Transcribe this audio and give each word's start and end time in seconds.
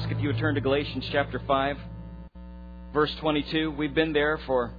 ask 0.00 0.10
if 0.10 0.18
you 0.18 0.28
would 0.28 0.38
turn 0.38 0.54
to 0.54 0.62
Galatians 0.62 1.06
chapter 1.12 1.42
5, 1.46 1.76
verse 2.94 3.14
22. 3.20 3.70
We've 3.72 3.94
been 3.94 4.14
there 4.14 4.38
for 4.46 4.72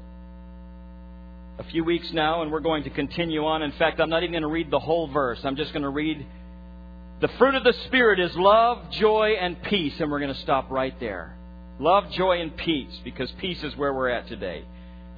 a 1.60 1.64
few 1.66 1.84
weeks 1.84 2.12
now, 2.12 2.42
and 2.42 2.52
we're 2.52 2.60
going 2.60 2.86
to 2.86 2.90
continue 2.90 3.46
on. 3.46 3.62
In 3.62 3.72
fact, 3.74 4.00
I'm 4.00 4.10
not 4.10 4.24
even 4.24 4.32
going 4.32 4.42
to 4.42 4.48
read 4.48 4.72
the 4.72 4.80
whole 4.80 5.08
verse. 5.08 5.38
I'm 5.44 5.56
just 5.56 5.74
going 5.74 5.84
to 5.84 5.90
read 5.90 6.26
the 7.20 7.28
fruit 7.38 7.54
of 7.54 7.64
the 7.64 7.74
Spirit 7.86 8.20
is 8.20 8.36
love, 8.36 8.90
joy, 8.90 9.36
and 9.40 9.62
peace, 9.62 9.94
and 10.00 10.10
we're 10.10 10.22
going 10.22 10.34
to 10.34 10.42
stop 10.42 10.72
right 10.72 11.00
there. 11.00 11.38
Love, 11.78 12.10
joy, 12.14 12.42
and 12.42 12.58
peace, 12.58 12.98
because 13.04 13.32
peace 13.34 13.64
is 13.64 13.78
where 13.78 13.94
we're 13.94 14.10
at 14.10 14.28
today. 14.28 14.64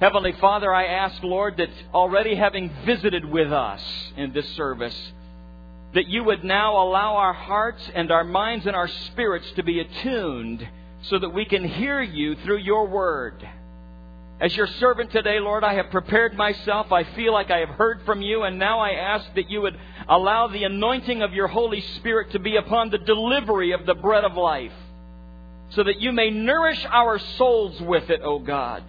Heavenly 0.00 0.32
Father, 0.38 0.74
I 0.74 0.84
ask, 0.84 1.22
Lord, 1.22 1.56
that 1.56 1.70
already 1.94 2.34
having 2.34 2.70
visited 2.84 3.24
with 3.24 3.50
us 3.50 3.80
in 4.18 4.34
this 4.34 4.48
service, 4.50 5.12
that 5.94 6.08
you 6.08 6.24
would 6.24 6.44
now 6.44 6.82
allow 6.82 7.16
our 7.16 7.32
hearts 7.32 7.88
and 7.94 8.10
our 8.10 8.24
minds 8.24 8.66
and 8.66 8.74
our 8.74 8.88
spirits 8.88 9.50
to 9.52 9.62
be 9.62 9.80
attuned 9.80 10.66
so 11.02 11.18
that 11.18 11.30
we 11.30 11.44
can 11.44 11.64
hear 11.64 12.02
you 12.02 12.34
through 12.36 12.58
your 12.58 12.86
word. 12.86 13.48
As 14.40 14.56
your 14.56 14.66
servant 14.66 15.12
today, 15.12 15.38
Lord, 15.38 15.62
I 15.62 15.74
have 15.74 15.90
prepared 15.90 16.34
myself. 16.34 16.90
I 16.90 17.04
feel 17.04 17.32
like 17.32 17.52
I 17.52 17.60
have 17.60 17.68
heard 17.68 18.02
from 18.04 18.20
you, 18.20 18.42
and 18.42 18.58
now 18.58 18.80
I 18.80 18.90
ask 18.90 19.32
that 19.36 19.48
you 19.48 19.60
would 19.60 19.78
allow 20.08 20.48
the 20.48 20.64
anointing 20.64 21.22
of 21.22 21.32
your 21.32 21.46
Holy 21.46 21.80
Spirit 21.80 22.32
to 22.32 22.40
be 22.40 22.56
upon 22.56 22.90
the 22.90 22.98
delivery 22.98 23.70
of 23.70 23.86
the 23.86 23.94
bread 23.94 24.24
of 24.24 24.36
life, 24.36 24.72
so 25.70 25.84
that 25.84 26.00
you 26.00 26.10
may 26.10 26.30
nourish 26.30 26.84
our 26.90 27.20
souls 27.38 27.80
with 27.80 28.10
it, 28.10 28.20
O 28.24 28.40
God. 28.40 28.82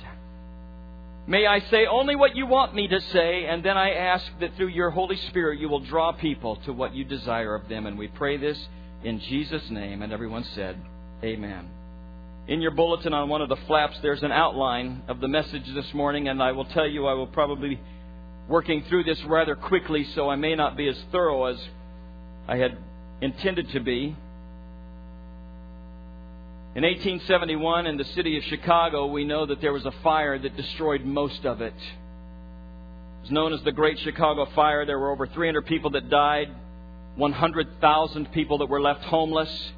May 1.28 1.48
I 1.48 1.60
say 1.72 1.88
only 1.88 2.16
what 2.16 2.36
you 2.36 2.46
want 2.46 2.76
me 2.76 2.88
to 2.88 3.02
say, 3.02 3.46
and 3.46 3.66
then 3.66 3.78
I 3.78 3.94
ask 3.94 4.26
that 4.42 4.56
through 4.56 4.68
your 4.68 4.92
Holy 4.92 5.16
Spirit 5.16 5.60
you 5.60 5.68
will 5.68 5.80
draw 5.80 6.12
people 6.12 6.58
to 6.66 6.74
what 6.74 6.94
you 6.94 7.04
desire 7.04 7.56
of 7.56 7.68
them. 7.68 7.88
And 7.88 7.98
we 7.98 8.08
pray 8.08 8.38
this 8.38 8.58
in 9.04 9.20
Jesus' 9.20 9.68
name. 9.72 10.04
And 10.04 10.14
everyone 10.14 10.44
said, 10.54 10.80
Amen. 11.24 11.68
In 12.48 12.62
your 12.62 12.70
bulletin 12.70 13.12
on 13.14 13.28
one 13.28 13.42
of 13.42 13.50
the 13.50 13.56
flaps, 13.68 13.98
there's 14.04 14.22
an 14.22 14.32
outline 14.32 15.02
of 15.08 15.20
the 15.20 15.28
message 15.28 15.66
this 15.74 15.92
morning, 15.96 16.28
and 16.28 16.44
I 16.44 16.52
will 16.52 16.66
tell 16.66 16.88
you 16.88 17.08
I 17.08 17.14
will 17.14 17.26
probably 17.26 17.70
be 17.70 17.82
working 18.48 18.84
through 18.88 19.06
this 19.06 19.24
rather 19.24 19.56
quickly, 19.56 20.04
so 20.14 20.30
I 20.30 20.36
may 20.36 20.54
not 20.54 20.78
be 20.78 20.88
as 20.88 20.98
thorough 21.12 21.46
as 21.46 21.58
I 22.48 22.58
had 22.58 22.78
intended 23.20 23.72
to 23.72 23.80
be. 23.80 24.16
In 26.76 26.84
1871, 26.84 27.88
in 27.88 27.96
the 27.96 28.04
city 28.04 28.38
of 28.38 28.44
Chicago, 28.44 29.06
we 29.06 29.24
know 29.24 29.46
that 29.46 29.62
there 29.62 29.72
was 29.72 29.86
a 29.86 29.94
fire 30.04 30.38
that 30.38 30.58
destroyed 30.58 31.06
most 31.06 31.46
of 31.46 31.62
it. 31.62 31.74
It 31.74 33.22
was 33.22 33.32
known 33.32 33.54
as 33.54 33.64
the 33.64 33.72
Great 33.72 33.98
Chicago 34.00 34.46
Fire. 34.54 34.86
There 34.86 35.00
were 35.00 35.10
over 35.10 35.26
300 35.26 35.66
people 35.66 35.92
that 35.92 36.10
died, 36.10 36.50
100,000 37.16 38.32
people 38.34 38.58
that 38.58 38.66
were 38.66 38.82
left 38.82 39.06
homeless. 39.06 39.72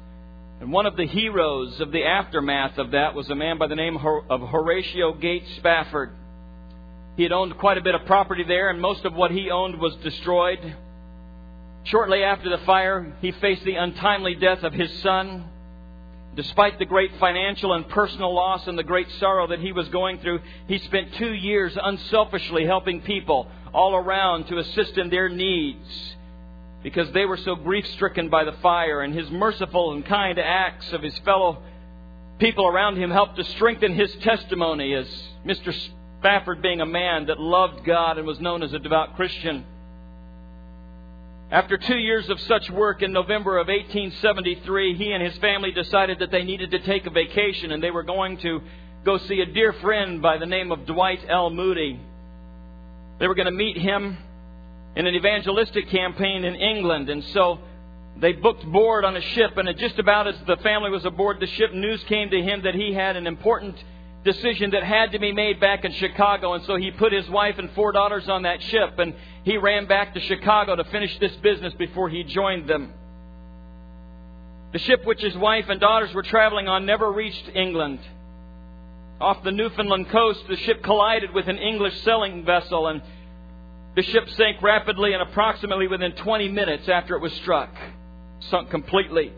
And 0.60 0.72
one 0.72 0.86
of 0.86 0.96
the 0.96 1.06
heroes 1.06 1.78
of 1.78 1.92
the 1.92 2.04
aftermath 2.04 2.78
of 2.78 2.90
that 2.90 3.14
was 3.14 3.30
a 3.30 3.34
man 3.36 3.58
by 3.58 3.68
the 3.68 3.76
name 3.76 3.96
of 3.96 4.40
Horatio 4.48 5.12
Gates 5.12 5.54
Spafford. 5.54 6.10
He 7.16 7.22
had 7.22 7.30
owned 7.30 7.56
quite 7.58 7.78
a 7.78 7.82
bit 7.82 7.94
of 7.94 8.06
property 8.06 8.42
there, 8.42 8.70
and 8.70 8.80
most 8.80 9.04
of 9.04 9.14
what 9.14 9.30
he 9.30 9.52
owned 9.52 9.78
was 9.78 9.94
destroyed. 10.02 10.74
Shortly 11.84 12.24
after 12.24 12.50
the 12.50 12.64
fire, 12.64 13.12
he 13.20 13.30
faced 13.30 13.62
the 13.62 13.76
untimely 13.76 14.34
death 14.34 14.64
of 14.64 14.72
his 14.72 14.92
son. 15.00 15.44
Despite 16.38 16.78
the 16.78 16.84
great 16.84 17.10
financial 17.18 17.72
and 17.72 17.88
personal 17.88 18.32
loss 18.32 18.68
and 18.68 18.78
the 18.78 18.84
great 18.84 19.10
sorrow 19.18 19.48
that 19.48 19.58
he 19.58 19.72
was 19.72 19.88
going 19.88 20.20
through, 20.20 20.38
he 20.68 20.78
spent 20.78 21.14
two 21.14 21.32
years 21.32 21.76
unselfishly 21.82 22.64
helping 22.64 23.00
people 23.00 23.48
all 23.74 23.96
around 23.96 24.46
to 24.46 24.58
assist 24.58 24.96
in 24.98 25.10
their 25.10 25.28
needs 25.28 26.14
because 26.84 27.10
they 27.10 27.24
were 27.24 27.38
so 27.38 27.56
grief 27.56 27.84
stricken 27.88 28.28
by 28.28 28.44
the 28.44 28.52
fire, 28.62 29.00
and 29.00 29.12
his 29.14 29.28
merciful 29.32 29.90
and 29.94 30.06
kind 30.06 30.38
acts 30.38 30.92
of 30.92 31.02
his 31.02 31.18
fellow 31.24 31.60
people 32.38 32.68
around 32.68 32.98
him 32.98 33.10
helped 33.10 33.34
to 33.34 33.42
strengthen 33.42 33.96
his 33.96 34.14
testimony 34.22 34.94
as 34.94 35.08
Mr. 35.44 35.74
Spafford 36.20 36.62
being 36.62 36.80
a 36.80 36.86
man 36.86 37.26
that 37.26 37.40
loved 37.40 37.84
God 37.84 38.16
and 38.16 38.28
was 38.28 38.38
known 38.38 38.62
as 38.62 38.72
a 38.72 38.78
devout 38.78 39.16
Christian. 39.16 39.64
After 41.50 41.78
two 41.78 41.96
years 41.96 42.28
of 42.28 42.38
such 42.40 42.68
work 42.68 43.00
in 43.00 43.10
November 43.10 43.56
of 43.56 43.68
1873, 43.68 44.96
he 44.96 45.12
and 45.12 45.22
his 45.22 45.34
family 45.38 45.72
decided 45.72 46.18
that 46.18 46.30
they 46.30 46.42
needed 46.42 46.72
to 46.72 46.78
take 46.80 47.06
a 47.06 47.10
vacation 47.10 47.72
and 47.72 47.82
they 47.82 47.90
were 47.90 48.02
going 48.02 48.36
to 48.38 48.60
go 49.02 49.16
see 49.16 49.40
a 49.40 49.46
dear 49.46 49.72
friend 49.72 50.20
by 50.20 50.36
the 50.36 50.44
name 50.44 50.70
of 50.70 50.84
Dwight 50.84 51.20
L. 51.26 51.48
Moody. 51.48 51.98
They 53.18 53.26
were 53.26 53.34
going 53.34 53.46
to 53.46 53.52
meet 53.52 53.78
him 53.78 54.18
in 54.94 55.06
an 55.06 55.14
evangelistic 55.14 55.88
campaign 55.88 56.44
in 56.44 56.54
England. 56.54 57.08
And 57.08 57.24
so 57.32 57.60
they 58.20 58.32
booked 58.32 58.66
board 58.66 59.06
on 59.06 59.16
a 59.16 59.22
ship, 59.22 59.56
and 59.56 59.74
just 59.78 59.98
about 59.98 60.26
as 60.26 60.36
the 60.46 60.58
family 60.58 60.90
was 60.90 61.06
aboard 61.06 61.40
the 61.40 61.46
ship, 61.46 61.72
news 61.72 62.04
came 62.04 62.28
to 62.28 62.42
him 62.42 62.62
that 62.64 62.74
he 62.74 62.92
had 62.92 63.16
an 63.16 63.26
important 63.26 63.82
decision 64.24 64.70
that 64.70 64.82
had 64.82 65.12
to 65.12 65.18
be 65.18 65.32
made 65.32 65.60
back 65.60 65.84
in 65.84 65.92
Chicago. 65.92 66.54
And 66.54 66.64
so 66.64 66.76
he 66.76 66.90
put 66.90 67.12
his 67.12 67.28
wife 67.28 67.58
and 67.58 67.70
four 67.72 67.92
daughters 67.92 68.28
on 68.28 68.42
that 68.42 68.62
ship, 68.62 68.98
and 68.98 69.14
he 69.44 69.56
ran 69.56 69.86
back 69.86 70.14
to 70.14 70.20
Chicago 70.20 70.76
to 70.76 70.84
finish 70.84 71.16
this 71.18 71.34
business 71.36 71.72
before 71.74 72.08
he 72.08 72.24
joined 72.24 72.68
them. 72.68 72.92
The 74.72 74.78
ship 74.80 75.04
which 75.06 75.22
his 75.22 75.36
wife 75.36 75.66
and 75.68 75.80
daughters 75.80 76.12
were 76.12 76.22
traveling 76.22 76.68
on 76.68 76.84
never 76.84 77.10
reached 77.10 77.50
England. 77.54 78.00
Off 79.20 79.42
the 79.42 79.50
Newfoundland 79.50 80.10
coast, 80.10 80.40
the 80.48 80.56
ship 80.56 80.82
collided 80.82 81.32
with 81.32 81.48
an 81.48 81.58
English 81.58 82.02
sailing 82.02 82.44
vessel, 82.44 82.86
and 82.86 83.02
the 83.96 84.02
ship 84.02 84.28
sank 84.30 84.62
rapidly 84.62 85.12
and 85.14 85.22
approximately 85.22 85.88
within 85.88 86.12
20 86.12 86.50
minutes 86.50 86.88
after 86.88 87.16
it 87.16 87.22
was 87.22 87.32
struck, 87.34 87.70
sunk 88.50 88.70
completely. 88.70 89.32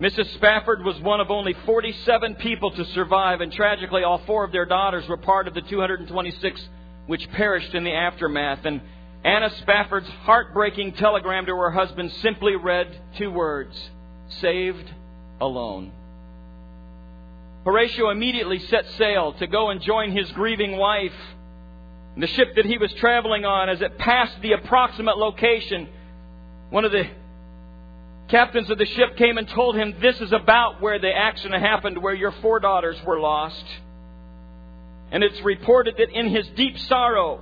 Mrs. 0.00 0.32
Spafford 0.34 0.82
was 0.82 0.98
one 1.00 1.20
of 1.20 1.30
only 1.30 1.52
47 1.66 2.36
people 2.36 2.70
to 2.70 2.84
survive, 2.86 3.42
and 3.42 3.52
tragically, 3.52 4.02
all 4.02 4.18
four 4.26 4.44
of 4.44 4.52
their 4.52 4.64
daughters 4.64 5.06
were 5.08 5.18
part 5.18 5.46
of 5.46 5.54
the 5.54 5.60
226 5.60 6.68
which 7.06 7.30
perished 7.32 7.74
in 7.74 7.84
the 7.84 7.92
aftermath. 7.92 8.64
And 8.64 8.80
Anna 9.24 9.50
Spafford's 9.58 10.08
heartbreaking 10.22 10.92
telegram 10.92 11.44
to 11.46 11.54
her 11.54 11.70
husband 11.70 12.12
simply 12.22 12.56
read 12.56 12.98
two 13.18 13.30
words 13.30 13.78
saved 14.40 14.90
alone. 15.40 15.92
Horatio 17.64 18.08
immediately 18.08 18.58
set 18.58 18.86
sail 18.96 19.34
to 19.34 19.46
go 19.46 19.68
and 19.68 19.82
join 19.82 20.12
his 20.12 20.30
grieving 20.32 20.78
wife 20.78 21.12
the 22.16 22.26
ship 22.26 22.54
that 22.56 22.66
he 22.66 22.76
was 22.76 22.92
traveling 22.94 23.44
on, 23.44 23.68
as 23.68 23.80
it 23.80 23.96
passed 23.98 24.40
the 24.42 24.52
approximate 24.52 25.16
location, 25.16 25.88
one 26.70 26.84
of 26.84 26.92
the 26.92 27.04
captains 28.30 28.70
of 28.70 28.78
the 28.78 28.86
ship 28.86 29.16
came 29.16 29.38
and 29.38 29.48
told 29.48 29.76
him, 29.76 29.94
This 30.00 30.20
is 30.20 30.32
about 30.32 30.80
where 30.80 30.98
the 30.98 31.14
accident 31.14 31.62
happened, 31.62 31.98
where 31.98 32.14
your 32.14 32.32
four 32.40 32.60
daughters 32.60 32.96
were 33.04 33.20
lost. 33.20 33.64
And 35.10 35.24
it's 35.24 35.40
reported 35.42 35.96
that 35.98 36.10
in 36.10 36.28
his 36.28 36.46
deep 36.56 36.78
sorrow, 36.78 37.40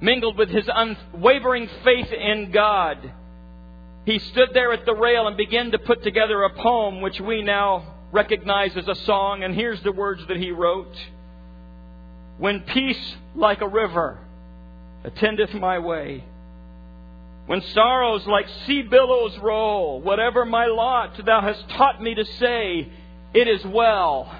mingled 0.00 0.36
with 0.36 0.50
his 0.50 0.68
unwavering 0.72 1.68
faith 1.82 2.12
in 2.12 2.50
God, 2.50 3.12
he 4.06 4.18
stood 4.18 4.50
there 4.54 4.72
at 4.72 4.86
the 4.86 4.94
rail 4.94 5.26
and 5.26 5.36
began 5.36 5.70
to 5.72 5.78
put 5.78 6.02
together 6.02 6.42
a 6.42 6.50
poem 6.50 7.00
which 7.00 7.20
we 7.20 7.42
now 7.42 7.94
recognize 8.12 8.76
as 8.76 8.88
a 8.88 8.94
song. 8.94 9.42
And 9.42 9.54
here's 9.54 9.82
the 9.82 9.92
words 9.92 10.22
that 10.28 10.36
he 10.36 10.50
wrote 10.50 10.94
when 12.38 12.60
peace 12.60 13.16
like 13.34 13.60
a 13.60 13.68
river 13.68 14.18
attendeth 15.04 15.52
my 15.54 15.78
way, 15.78 16.24
when 17.50 17.62
sorrows 17.74 18.24
like 18.28 18.46
sea 18.64 18.82
billows 18.82 19.36
roll, 19.38 20.00
whatever 20.00 20.44
my 20.44 20.66
lot 20.66 21.20
thou 21.26 21.40
hast 21.40 21.68
taught 21.70 22.00
me 22.00 22.14
to 22.14 22.24
say, 22.24 22.88
it 23.34 23.48
is 23.48 23.64
well, 23.64 24.32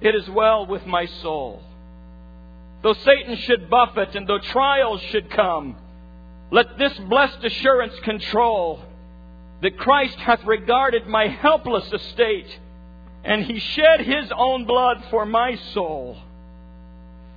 it 0.00 0.14
is 0.14 0.26
well 0.30 0.64
with 0.64 0.86
my 0.86 1.04
soul. 1.04 1.62
Though 2.82 2.94
Satan 2.94 3.36
should 3.36 3.68
buffet 3.68 4.14
and 4.14 4.26
though 4.26 4.38
trials 4.38 5.02
should 5.02 5.28
come, 5.28 5.76
let 6.50 6.78
this 6.78 6.94
blessed 7.00 7.44
assurance 7.44 7.92
control 8.02 8.80
that 9.60 9.76
Christ 9.76 10.16
hath 10.16 10.42
regarded 10.46 11.06
my 11.06 11.28
helpless 11.28 11.92
estate, 11.92 12.58
and 13.24 13.44
he 13.44 13.58
shed 13.58 14.00
his 14.00 14.32
own 14.34 14.64
blood 14.64 15.04
for 15.10 15.26
my 15.26 15.56
soul. 15.74 16.16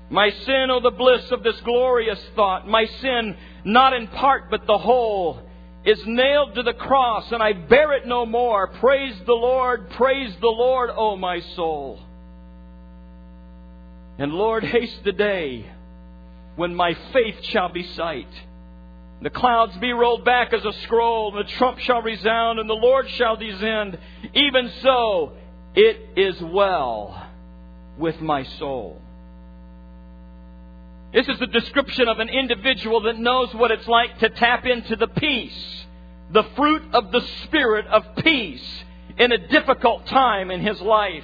My 0.10 0.30
sin, 0.30 0.68
oh, 0.70 0.80
the 0.80 0.92
bliss 0.92 1.30
of 1.32 1.44
this 1.44 1.60
glorious 1.62 2.20
thought. 2.36 2.68
My 2.68 2.86
sin, 3.02 3.36
not 3.66 3.94
in 3.94 4.08
part 4.08 4.50
but 4.50 4.66
the 4.66 4.78
whole, 4.78 5.42
is 5.86 6.02
nailed 6.06 6.56
to 6.56 6.64
the 6.64 6.74
cross, 6.74 7.32
and 7.32 7.44
I 7.44 7.54
bear 7.54 7.94
it 7.94 8.06
no 8.06 8.26
more. 8.26 8.68
Praise 8.68 9.16
the 9.26 9.34
Lord, 9.34 9.90
praise 9.92 10.34
the 10.40 10.48
Lord, 10.48 10.90
O 10.90 10.94
oh, 10.98 11.16
my 11.18 11.40
soul. 11.56 12.00
And 14.18 14.34
Lord, 14.34 14.64
haste 14.64 15.04
the 15.04 15.12
day 15.12 15.70
when 16.56 16.74
my 16.74 16.98
faith 17.14 17.44
shall 17.44 17.70
be 17.70 17.84
sight. 17.84 18.28
The 19.22 19.30
clouds 19.30 19.76
be 19.78 19.92
rolled 19.94 20.26
back 20.26 20.54
as 20.54 20.64
a 20.64 20.74
scroll, 20.84 21.32
the 21.32 21.44
trump 21.44 21.80
shall 21.80 22.02
resound, 22.02 22.60
and 22.60 22.70
the 22.70 22.74
Lord 22.74 23.10
shall 23.12 23.36
descend. 23.36 23.98
Even 24.34 24.72
so, 24.82 25.34
it 25.76 25.98
is 26.16 26.40
well 26.42 27.30
with 27.98 28.22
my 28.22 28.44
soul. 28.44 29.02
This 31.14 31.28
is 31.28 31.40
the 31.40 31.48
description 31.48 32.08
of 32.08 32.20
an 32.20 32.30
individual 32.30 33.02
that 33.02 33.18
knows 33.18 33.54
what 33.54 33.72
it's 33.72 33.88
like 33.88 34.20
to 34.20 34.30
tap 34.30 34.66
into 34.66 34.96
the 34.96 35.08
peace, 35.08 35.86
the 36.32 36.44
fruit 36.56 36.84
of 36.94 37.12
the 37.12 37.22
Spirit 37.44 37.88
of 37.88 38.04
peace 38.18 38.84
in 39.18 39.32
a 39.32 39.48
difficult 39.48 40.06
time 40.08 40.52
in 40.52 40.62
his 40.62 40.82
life. 40.82 41.24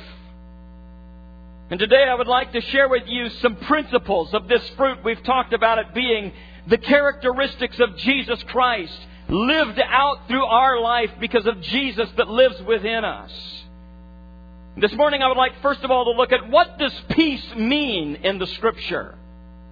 And 1.69 1.79
today 1.79 2.03
I 2.03 2.15
would 2.15 2.27
like 2.27 2.53
to 2.53 2.61
share 2.61 2.87
with 2.87 3.03
you 3.07 3.29
some 3.41 3.55
principles 3.55 4.33
of 4.33 4.47
this 4.47 4.67
fruit. 4.77 4.99
We've 5.03 5.23
talked 5.23 5.53
about 5.53 5.79
it 5.79 5.93
being 5.93 6.31
the 6.67 6.77
characteristics 6.77 7.79
of 7.79 7.97
Jesus 7.97 8.41
Christ 8.43 8.97
lived 9.27 9.79
out 9.79 10.27
through 10.27 10.45
our 10.45 10.79
life 10.79 11.11
because 11.19 11.45
of 11.45 11.59
Jesus 11.61 12.09
that 12.17 12.27
lives 12.27 12.61
within 12.63 13.03
us. 13.03 13.31
This 14.77 14.93
morning 14.93 15.21
I 15.21 15.27
would 15.27 15.37
like 15.37 15.61
first 15.61 15.83
of 15.83 15.91
all 15.91 16.05
to 16.05 16.11
look 16.11 16.31
at 16.31 16.49
what 16.49 16.77
does 16.77 16.93
peace 17.09 17.45
mean 17.55 18.15
in 18.17 18.39
the 18.39 18.47
scripture? 18.47 19.15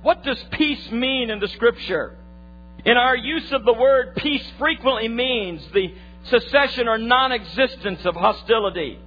What 0.02 0.24
does 0.24 0.44
peace 0.52 0.92
mean 0.92 1.30
in 1.30 1.40
the 1.40 1.48
scripture? 1.50 2.18
In 2.86 2.98
our 2.98 3.16
use 3.16 3.52
of 3.52 3.64
the 3.64 3.74
word, 3.74 4.16
peace 4.16 4.46
frequently 4.58 5.08
means 5.08 5.62
the 5.74 5.94
cessation 6.24 6.88
or 6.88 6.98
non-existence 6.98 8.06
of 8.06 8.16
hostility. 8.16 9.00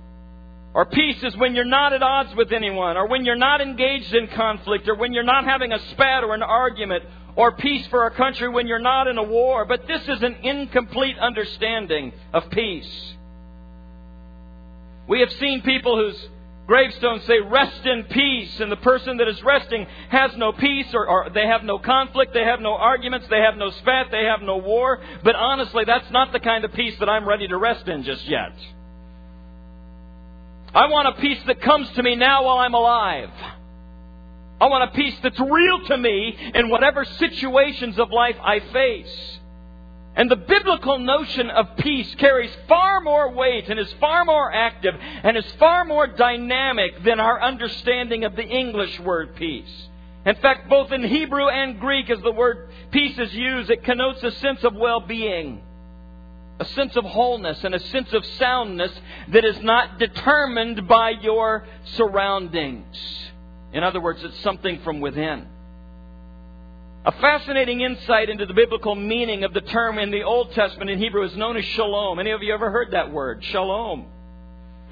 Or 0.73 0.87
peace 0.87 1.23
is 1.23 1.37
when 1.37 1.55
you're 1.55 1.65
not 1.65 1.93
at 1.93 2.03
odds 2.03 2.35
with 2.37 2.53
anyone, 2.53 2.97
or 2.97 3.09
when 3.09 3.25
you're 3.25 3.37
not 3.37 3.61
engaged 3.61 4.13
in 4.15 4.29
conflict, 4.29 4.89
or 4.89 4.97
when 4.97 5.13
you're 5.13 5.23
not 5.23 5.45
having 5.45 5.73
a 5.73 5.79
spat 5.91 6.25
or 6.25 6.35
an 6.35 6.43
argument, 6.43 7.05
or 7.37 7.53
peace 7.53 7.87
for 7.89 8.07
a 8.07 8.11
country 8.13 8.49
when 8.49 8.67
you're 8.67 8.79
not 8.79 9.09
in 9.09 9.19
a 9.19 9.23
war. 9.23 9.65
But 9.65 9.87
this 9.87 10.03
is 10.03 10.23
an 10.23 10.37
incomplete 10.43 11.19
understanding 11.19 12.13
of 12.33 12.51
peace. 12.51 13.15
We 15.09 15.21
have 15.21 15.31
seen 15.33 15.63
people 15.63 15.97
whose 15.97 16.29
gravestones 16.67 17.25
say, 17.25 17.41
rest 17.41 17.85
in 17.85 18.05
peace, 18.05 18.61
and 18.61 18.73
the 18.73 18.77
person 18.77 19.19
that 19.19 19.29
is 19.29 19.43
resting 19.43 19.87
has 20.09 20.31
no 20.37 20.53
peace, 20.53 20.87
or, 20.95 21.07
or, 21.07 21.31
they 21.31 21.47
have 21.47 21.63
no 21.63 21.79
conflict, 21.79 22.33
they 22.33 22.45
have 22.45 22.61
no 22.61 22.75
arguments, 22.75 23.27
they 23.29 23.41
have 23.41 23.57
no 23.57 23.71
spat, 23.71 24.11
they 24.11 24.25
have 24.25 24.43
no 24.43 24.57
war. 24.57 25.01
But 25.23 25.37
honestly, 25.37 25.85
that's 25.87 26.11
not 26.11 26.33
the 26.33 26.41
kind 26.41 26.65
of 26.65 26.73
peace 26.73 26.99
that 27.01 27.09
I'm 27.09 27.29
ready 27.29 27.49
to 27.49 27.57
rest 27.57 27.87
in 27.89 28.03
just 28.03 28.25
yet. 28.27 28.53
I 30.75 30.89
want 30.89 31.17
a 31.17 31.21
peace 31.21 31.41
that 31.47 31.61
comes 31.61 31.89
to 31.91 32.03
me 32.03 32.17
now 32.17 32.45
while 32.45 32.59
I'm 32.59 32.75
alive. 32.75 33.31
I 34.61 34.67
want 34.67 34.91
a 34.91 34.97
peace 34.97 35.15
that's 35.23 35.39
real 35.39 35.87
to 35.87 35.97
me 35.97 36.37
in 36.55 36.69
whatever 36.69 37.05
situations 37.05 37.99
of 37.99 38.11
life 38.11 38.37
I 38.43 38.61
face. 38.73 39.39
And 40.17 40.31
the 40.31 40.37
biblical 40.37 40.99
notion 40.99 41.51
of 41.51 41.77
peace 41.79 42.15
carries 42.17 42.55
far 42.69 43.01
more 43.01 43.33
weight 43.33 43.69
and 43.69 43.81
is 43.81 43.93
far 43.95 44.25
more 44.25 44.53
active 44.53 44.95
and 45.01 45.37
is 45.37 45.47
far 45.59 45.85
more 45.85 46.07
dynamic 46.07 47.03
than 47.03 47.19
our 47.19 47.43
understanding 47.43 48.25
of 48.25 48.37
the 48.37 48.47
English 48.47 49.01
word 49.01 49.35
peace. 49.35 49.89
In 50.25 50.37
fact, 50.37 50.71
both 50.71 50.93
in 50.93 51.03
Hebrew 51.03 51.49
and 51.49 51.81
Greek, 51.81 52.09
as 52.11 52.21
the 52.23 52.31
word 52.31 52.69
peace 52.93 53.19
is 53.19 53.35
used, 53.35 53.71
it 53.71 53.83
connotes 53.85 54.23
a 54.23 54.31
sense 54.31 54.63
of 54.63 54.75
well 54.75 55.01
being, 55.01 55.61
a 56.61 56.65
sense 56.65 56.97
of 56.97 57.05
wholeness, 57.05 57.63
and 57.65 57.75
a 57.75 57.81
sense 57.81 58.13
of 58.13 58.25
soundness 58.39 58.93
that 59.29 59.45
is 59.45 59.61
not 59.63 59.99
determined 59.99 60.87
by 60.87 61.11
your 61.11 61.67
surroundings. 61.97 62.97
In 63.73 63.83
other 63.83 64.01
words, 64.01 64.23
it's 64.23 64.39
something 64.41 64.81
from 64.83 65.01
within. 65.01 65.47
A 67.07 67.13
fascinating 67.13 67.83
insight 67.83 68.31
into 68.31 68.47
the 68.47 68.55
biblical 68.55 68.95
meaning 68.95 69.45
of 69.45 69.53
the 69.53 69.61
term 69.61 69.99
in 69.99 70.11
the 70.11 70.23
Old 70.23 70.53
Testament 70.53 70.91
in 70.91 70.99
Hebrew 70.99 71.23
is 71.25 71.37
known 71.37 71.59
as 71.59 71.65
shalom. 71.67 72.19
Any 72.19 72.31
of 72.31 72.43
you 72.43 72.55
ever 72.55 72.71
heard 72.71 72.93
that 72.93 73.13
word? 73.13 73.45
Shalom. 73.45 74.07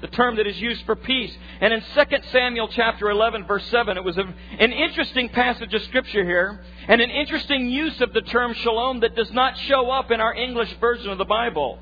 The 0.01 0.07
term 0.09 0.35
that 0.35 0.45
is 0.45 0.59
used 0.61 0.85
for 0.85 0.95
peace. 0.95 1.35
And 1.59 1.73
in 1.73 1.81
2 1.81 2.17
Samuel 2.31 2.67
chapter 2.67 3.09
11 3.09 3.47
verse 3.47 3.65
7, 3.71 3.97
it 3.97 4.03
was 4.03 4.17
a, 4.17 4.31
an 4.59 4.71
interesting 4.71 5.29
passage 5.29 5.73
of 5.73 5.81
scripture 5.83 6.23
here 6.23 6.63
and 6.87 7.01
an 7.01 7.09
interesting 7.09 7.67
use 7.69 7.99
of 7.99 8.13
the 8.13 8.21
term 8.21 8.53
shalom 8.53 8.99
that 8.99 9.15
does 9.15 9.31
not 9.31 9.57
show 9.57 9.89
up 9.89 10.11
in 10.11 10.21
our 10.21 10.35
English 10.35 10.71
version 10.79 11.09
of 11.09 11.17
the 11.17 11.25
Bible. 11.25 11.79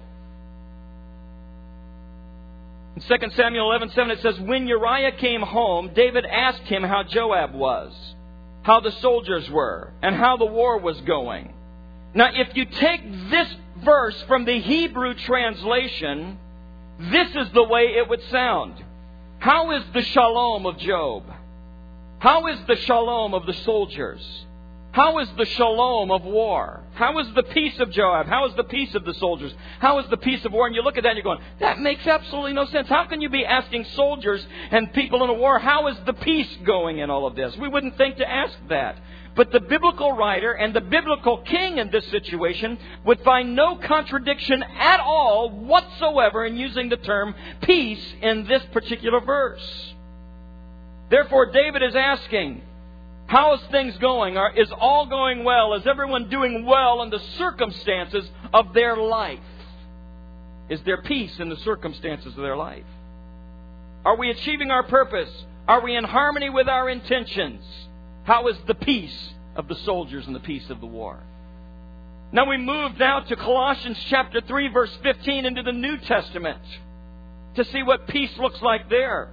In 2.95 3.01
2 3.01 3.31
Samuel 3.35 3.69
11 3.69 3.89
7, 3.89 4.11
it 4.11 4.21
says, 4.21 4.39
When 4.39 4.65
Uriah 4.65 5.11
came 5.13 5.41
home, 5.41 5.91
David 5.93 6.25
asked 6.25 6.63
him 6.63 6.83
how 6.83 7.03
Joab 7.03 7.53
was 7.53 7.91
how 8.63 8.79
the 8.79 8.91
soldiers 8.91 9.49
were 9.49 9.91
and 10.01 10.15
how 10.15 10.37
the 10.37 10.45
war 10.45 10.77
was 10.79 10.99
going. 11.01 11.53
Now, 12.13 12.29
if 12.33 12.55
you 12.55 12.65
take 12.65 13.01
this 13.29 13.47
verse 13.83 14.21
from 14.27 14.45
the 14.45 14.59
Hebrew 14.59 15.13
translation, 15.13 16.37
this 16.99 17.29
is 17.35 17.51
the 17.53 17.63
way 17.63 17.93
it 17.97 18.07
would 18.09 18.21
sound. 18.29 18.83
How 19.39 19.71
is 19.71 19.83
the 19.93 20.03
shalom 20.03 20.65
of 20.65 20.77
Joab? 20.77 21.23
How 22.19 22.47
is 22.47 22.59
the 22.67 22.75
shalom 22.75 23.33
of 23.33 23.45
the 23.47 23.53
soldiers? 23.53 24.21
How 24.91 25.19
is 25.19 25.29
the 25.37 25.45
shalom 25.45 26.11
of 26.11 26.23
war? 26.23 26.83
How 26.95 27.17
is 27.19 27.27
the 27.33 27.43
peace 27.43 27.79
of 27.79 27.91
Joab? 27.91 28.27
How 28.27 28.45
is 28.47 28.55
the 28.55 28.65
peace 28.65 28.93
of 28.93 29.05
the 29.05 29.13
soldiers? 29.13 29.53
How 29.79 29.99
is 29.99 30.09
the 30.09 30.17
peace 30.17 30.43
of 30.43 30.51
war? 30.51 30.67
And 30.67 30.75
you 30.75 30.81
look 30.81 30.97
at 30.97 31.03
that 31.03 31.11
and 31.11 31.17
you're 31.17 31.23
going, 31.23 31.39
that 31.61 31.79
makes 31.79 32.05
absolutely 32.05 32.51
no 32.51 32.65
sense. 32.65 32.89
How 32.89 33.05
can 33.05 33.21
you 33.21 33.29
be 33.29 33.45
asking 33.45 33.85
soldiers 33.95 34.45
and 34.69 34.91
people 34.91 35.23
in 35.23 35.29
a 35.29 35.33
war, 35.33 35.59
how 35.59 35.87
is 35.87 35.95
the 36.05 36.13
peace 36.13 36.57
going 36.65 36.97
in 36.97 37.09
all 37.09 37.25
of 37.25 37.35
this? 37.35 37.55
We 37.55 37.69
wouldn't 37.69 37.97
think 37.97 38.17
to 38.17 38.29
ask 38.29 38.53
that. 38.67 38.97
But 39.33 39.53
the 39.53 39.61
biblical 39.61 40.11
writer 40.11 40.51
and 40.51 40.73
the 40.73 40.81
biblical 40.81 41.37
king 41.37 41.77
in 41.77 41.89
this 41.89 42.05
situation 42.07 42.77
would 43.05 43.21
find 43.21 43.55
no 43.55 43.77
contradiction 43.77 44.61
at 44.61 44.99
all 44.99 45.49
whatsoever 45.51 46.45
in 46.45 46.57
using 46.57 46.89
the 46.89 46.97
term 46.97 47.33
peace 47.61 48.13
in 48.21 48.45
this 48.45 48.63
particular 48.73 49.21
verse. 49.21 49.93
Therefore, 51.09 51.49
David 51.51 51.81
is 51.81 51.95
asking, 51.95 52.61
how 53.31 53.53
is 53.53 53.61
things 53.71 53.95
going? 53.99 54.35
Are, 54.35 54.51
is 54.51 54.69
all 54.77 55.05
going 55.05 55.45
well? 55.45 55.73
Is 55.75 55.87
everyone 55.87 56.29
doing 56.29 56.65
well 56.65 57.01
in 57.01 57.09
the 57.09 57.21
circumstances 57.37 58.29
of 58.53 58.73
their 58.73 58.97
life? 58.97 59.39
Is 60.67 60.81
there 60.83 61.01
peace 61.01 61.39
in 61.39 61.47
the 61.47 61.55
circumstances 61.55 62.35
of 62.35 62.43
their 62.43 62.57
life? 62.57 62.83
Are 64.03 64.17
we 64.17 64.31
achieving 64.31 64.69
our 64.69 64.83
purpose? 64.83 65.29
Are 65.65 65.81
we 65.81 65.95
in 65.95 66.03
harmony 66.03 66.49
with 66.49 66.67
our 66.67 66.89
intentions? 66.89 67.63
How 68.25 68.49
is 68.49 68.57
the 68.67 68.75
peace 68.75 69.29
of 69.55 69.69
the 69.69 69.75
soldiers 69.75 70.27
and 70.27 70.35
the 70.35 70.41
peace 70.41 70.69
of 70.69 70.81
the 70.81 70.87
war? 70.87 71.17
Now 72.33 72.49
we 72.49 72.57
move 72.57 72.99
now 72.99 73.21
to 73.21 73.35
Colossians 73.37 73.97
chapter 74.09 74.41
3 74.41 74.67
verse 74.73 74.97
15 75.03 75.45
into 75.45 75.63
the 75.63 75.71
New 75.71 75.97
Testament 75.99 76.59
to 77.55 77.63
see 77.63 77.81
what 77.81 78.09
peace 78.09 78.37
looks 78.37 78.61
like 78.61 78.89
there. 78.89 79.29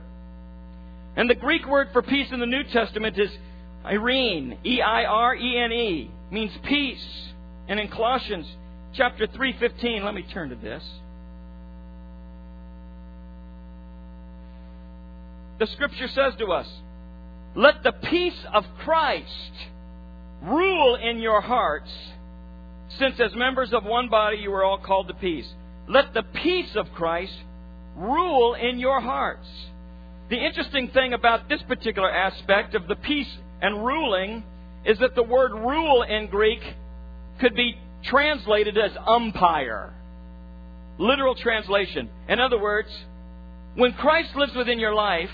And 1.16 1.28
the 1.28 1.34
Greek 1.34 1.66
word 1.66 1.88
for 1.92 2.00
peace 2.00 2.28
in 2.30 2.38
the 2.38 2.46
New 2.46 2.62
Testament 2.62 3.18
is 3.18 3.36
Eirene, 3.84 4.58
E 4.64 4.82
I 4.82 5.04
R 5.04 5.34
E 5.34 5.58
N 5.58 5.72
E, 5.72 6.10
means 6.30 6.52
peace. 6.64 7.32
And 7.68 7.78
in 7.78 7.88
Colossians 7.88 8.46
chapter 8.92 9.26
3:15, 9.26 10.04
let 10.04 10.14
me 10.14 10.22
turn 10.22 10.50
to 10.50 10.56
this. 10.56 10.84
The 15.58 15.66
scripture 15.66 16.08
says 16.08 16.34
to 16.36 16.52
us, 16.52 16.68
"Let 17.54 17.82
the 17.82 17.92
peace 17.92 18.44
of 18.52 18.64
Christ 18.78 19.52
rule 20.42 20.94
in 20.94 21.18
your 21.18 21.40
hearts, 21.40 21.90
since 22.90 23.18
as 23.18 23.34
members 23.34 23.72
of 23.72 23.84
one 23.84 24.08
body 24.08 24.38
you 24.38 24.52
are 24.54 24.64
all 24.64 24.78
called 24.78 25.08
to 25.08 25.14
peace. 25.14 25.52
Let 25.88 26.14
the 26.14 26.22
peace 26.22 26.76
of 26.76 26.92
Christ 26.92 27.34
rule 27.96 28.54
in 28.54 28.78
your 28.78 29.00
hearts." 29.00 29.48
The 30.28 30.38
interesting 30.38 30.88
thing 30.88 31.12
about 31.14 31.48
this 31.48 31.62
particular 31.62 32.10
aspect 32.10 32.74
of 32.74 32.86
the 32.86 32.96
peace 32.96 33.38
and 33.60 33.84
ruling 33.84 34.44
is 34.84 34.98
that 34.98 35.14
the 35.14 35.22
word 35.22 35.52
rule 35.52 36.02
in 36.02 36.28
Greek 36.28 36.60
could 37.40 37.54
be 37.54 37.76
translated 38.04 38.76
as 38.78 38.92
umpire. 39.06 39.92
Literal 40.98 41.34
translation. 41.34 42.08
In 42.28 42.40
other 42.40 42.60
words, 42.60 42.88
when 43.74 43.92
Christ 43.92 44.34
lives 44.34 44.54
within 44.56 44.78
your 44.78 44.94
life, 44.94 45.30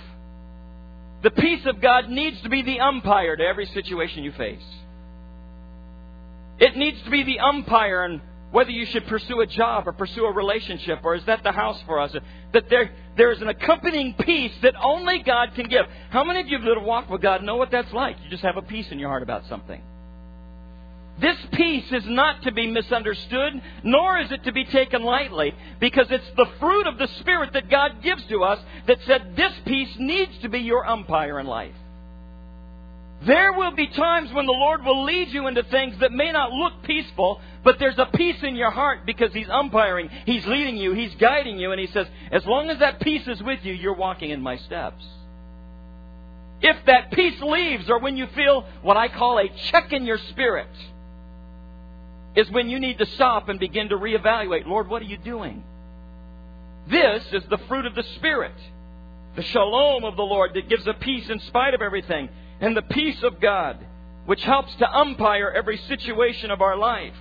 the 1.23 1.31
peace 1.31 1.63
of 1.67 1.81
God 1.81 2.11
needs 2.11 2.41
to 2.43 2.51
be 2.51 2.63
the 2.63 2.81
umpire 2.81 3.37
to 3.37 3.43
every 3.43 3.67
situation 3.67 4.25
you 4.25 4.33
face. 4.33 4.65
It 6.59 6.77
needs 6.77 7.03
to 7.05 7.11
be 7.11 7.25
the 7.25 7.41
umpire 7.41 8.05
and 8.05 8.21
whether 8.55 8.71
you 8.71 8.87
should 8.87 9.05
pursue 9.09 9.41
a 9.41 9.47
job 9.49 9.89
or 9.89 9.93
pursue 9.93 10.25
a 10.27 10.33
relationship, 10.33 11.01
or 11.03 11.17
is 11.17 11.25
that 11.25 11.43
the 11.43 11.51
house 11.51 11.83
for 11.87 11.99
us? 11.99 12.15
That 12.53 12.71
there, 12.71 12.93
there 13.17 13.33
is 13.33 13.43
an 13.43 13.49
accompanying 13.49 14.15
peace 14.21 14.53
that 14.63 14.75
only 14.81 15.25
God 15.25 15.49
can 15.57 15.69
give. 15.69 15.87
How 16.11 16.23
many 16.23 16.39
of 16.39 16.47
you 16.47 16.59
that 16.61 16.77
have 16.77 16.87
walked 16.87 17.11
with 17.11 17.21
God 17.21 17.43
know 17.43 17.57
what 17.57 17.73
that's 17.73 17.93
like? 17.93 18.17
You 18.23 18.31
just 18.31 18.45
have 18.45 18.57
a 18.57 18.63
peace 18.63 18.87
in 18.93 19.01
your 19.01 19.09
heart 19.09 19.25
about 19.25 19.43
something. 19.49 19.83
This 21.21 21.37
peace 21.53 21.91
is 21.91 22.05
not 22.07 22.43
to 22.43 22.53
be 22.53 22.69
misunderstood, 22.69 23.61
nor 23.83 24.21
is 24.21 24.31
it 24.31 24.45
to 24.45 24.53
be 24.53 24.65
taken 24.65 25.03
lightly, 25.03 25.53
because 25.81 26.07
it's 26.11 26.31
the 26.37 26.47
fruit 26.61 26.87
of 26.87 26.97
the 26.97 27.09
Spirit 27.19 27.55
that 27.55 27.69
God 27.69 28.05
gives 28.05 28.25
to 28.27 28.45
us 28.45 28.61
that 28.87 28.99
said 29.05 29.35
this 29.37 29.53
peace 29.67 29.97
needs 29.99 30.39
to 30.43 30.49
be 30.49 30.61
your 30.61 30.87
umpire 30.87 31.41
in 31.41 31.47
life. 31.49 31.75
There 33.27 33.53
will 33.53 33.71
be 33.71 33.87
times 33.87 34.33
when 34.33 34.47
the 34.47 34.53
Lord 34.53 34.85
will 34.85 35.05
lead 35.05 35.29
you 35.29 35.47
into 35.47 35.63
things 35.63 35.99
that 36.01 36.13
may 36.13 36.31
not 36.33 36.53
look 36.53 36.83
peaceful, 36.83 37.41
but 37.63 37.79
there's 37.79 37.99
a 37.99 38.07
peace 38.07 38.43
in 38.43 38.57
your 38.57 38.71
heart 38.71 39.07
because 39.07 39.33
He's 39.33 39.49
umpiring, 39.49 40.11
He's 40.27 40.45
leading 40.47 40.77
you, 40.77 40.93
He's 40.93 41.15
guiding 41.15 41.59
you, 41.59 41.73
and 41.73 41.81
He 41.81 41.87
says, 41.87 42.07
as 42.31 42.45
long 42.45 42.69
as 42.69 42.81
that 42.81 43.01
peace 43.01 43.27
is 43.27 43.43
with 43.43 43.61
you, 43.65 43.73
you're 43.73 43.95
walking 43.95 44.31
in 44.31 44.43
my 44.43 44.57
steps. 44.57 45.05
If 46.61 46.77
that 46.87 47.13
peace 47.13 47.41
leaves, 47.41 47.89
or 47.89 47.99
when 47.99 48.17
you 48.17 48.27
feel 48.35 48.67
what 48.83 48.97
I 48.97 49.09
call 49.09 49.39
a 49.39 49.49
check 49.71 49.93
in 49.93 50.05
your 50.05 50.19
spirit, 50.31 50.69
is 52.37 52.51
when 52.51 52.69
you 52.69 52.81
need 52.81 52.99
to 52.99 53.07
stop 53.07 53.49
and 53.49 53.59
begin 53.61 53.89
to 53.91 53.97
reevaluate 53.97 54.67
Lord, 54.67 54.89
what 54.89 55.03
are 55.03 55.07
you 55.07 55.19
doing? 55.19 55.63
This 56.89 57.25
is 57.33 57.45
the 57.49 57.59
fruit 57.69 57.87
of 57.87 57.95
the 57.95 58.03
Spirit. 58.17 58.55
The 59.37 59.43
shalom 59.43 60.05
of 60.05 60.17
the 60.17 60.23
Lord 60.23 60.55
that 60.55 60.69
gives 60.69 60.87
a 60.87 60.95
peace 60.95 61.29
in 61.29 61.41
spite 61.41 61.75
of 61.75 61.83
everything. 61.83 62.29
And 62.61 62.77
the 62.77 62.83
peace 62.83 63.23
of 63.23 63.41
God, 63.41 63.79
which 64.27 64.43
helps 64.43 64.75
to 64.77 64.91
umpire 64.91 65.51
every 65.51 65.77
situation 65.77 66.51
of 66.51 66.61
our 66.61 66.77
life. 66.77 67.15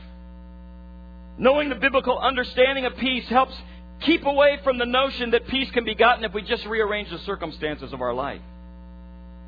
Knowing 1.37 1.69
the 1.69 1.75
biblical 1.75 2.17
understanding 2.17 2.85
of 2.85 2.95
peace 2.97 3.27
helps 3.27 3.55
keep 4.01 4.25
away 4.25 4.59
from 4.63 4.77
the 4.77 4.85
notion 4.85 5.31
that 5.31 5.47
peace 5.47 5.69
can 5.71 5.83
be 5.83 5.95
gotten 5.95 6.23
if 6.23 6.33
we 6.33 6.41
just 6.43 6.65
rearrange 6.65 7.09
the 7.09 7.19
circumstances 7.19 7.91
of 7.93 8.01
our 8.01 8.13
life. 8.13 8.41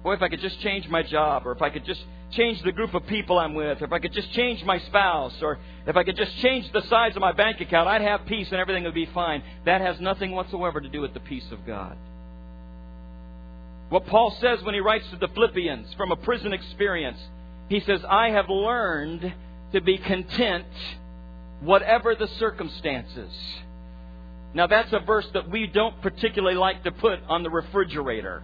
Boy, 0.04 0.13
if 0.13 0.22
I 0.22 0.30
could 0.30 0.42
just 0.42 0.60
change 0.62 0.88
my 0.88 1.04
job, 1.04 1.48
or 1.48 1.51
if 1.51 1.62
I 1.62 1.70
could 1.70 1.86
just 1.86 2.04
change 2.32 2.62
the 2.63 2.72
group 2.72 2.94
of 2.94 3.06
people 3.08 3.39
I'm 3.39 3.54
with, 3.54 3.82
or 3.82 3.86
if 3.86 3.92
I 3.92 4.00
could 4.00 4.13
just 4.13 4.32
change 4.34 4.63
my 4.63 4.80
spouse, 4.80 5.34
or 5.42 5.58
if 5.88 5.96
I 5.96 6.04
could 6.04 6.15
just 6.15 6.36
change 6.38 6.72
the 6.72 6.82
size 6.84 7.15
of 7.15 7.22
my 7.22 7.32
bank 7.32 7.62
account, 7.62 7.88
I'd 7.88 8.01
have 8.01 8.25
peace 8.25 8.48
and 8.51 8.60
everything 8.60 8.84
would 8.84 8.94
be 8.94 9.08
fine. 9.08 9.42
That 9.65 9.82
has 9.82 10.00
nothing 10.00 10.32
whatsoever 10.32 10.80
to 10.82 10.89
do 10.89 11.01
with 11.01 11.13
the 11.13 11.20
peace 11.22 11.46
of 11.51 11.65
God. 11.65 11.98
What 13.89 14.08
Paul 14.08 14.36
says 14.42 14.63
when 14.63 14.74
he 14.74 14.80
writes 14.80 15.06
to 15.12 15.18
the 15.18 15.27
Philippians 15.27 15.94
from 15.94 16.12
a 16.12 16.15
prison 16.15 16.54
experience, 16.54 17.20
he 17.70 17.80
says, 17.82 18.04
I 18.10 18.30
have 18.30 18.50
learned 18.50 19.34
to 19.74 19.82
be 19.82 19.98
content 19.98 20.65
whatever 21.62 22.15
the 22.15 22.27
circumstances. 22.39 23.32
Now, 24.54 24.68
that's 24.68 24.92
a 24.94 25.00
verse 25.00 25.27
that 25.34 25.50
we 25.50 25.68
don't 25.68 26.01
particularly 26.01 26.56
like 26.56 26.84
to 26.84 26.92
put 26.92 27.20
on 27.27 27.44
the 27.44 27.50
refrigerator. 27.50 28.44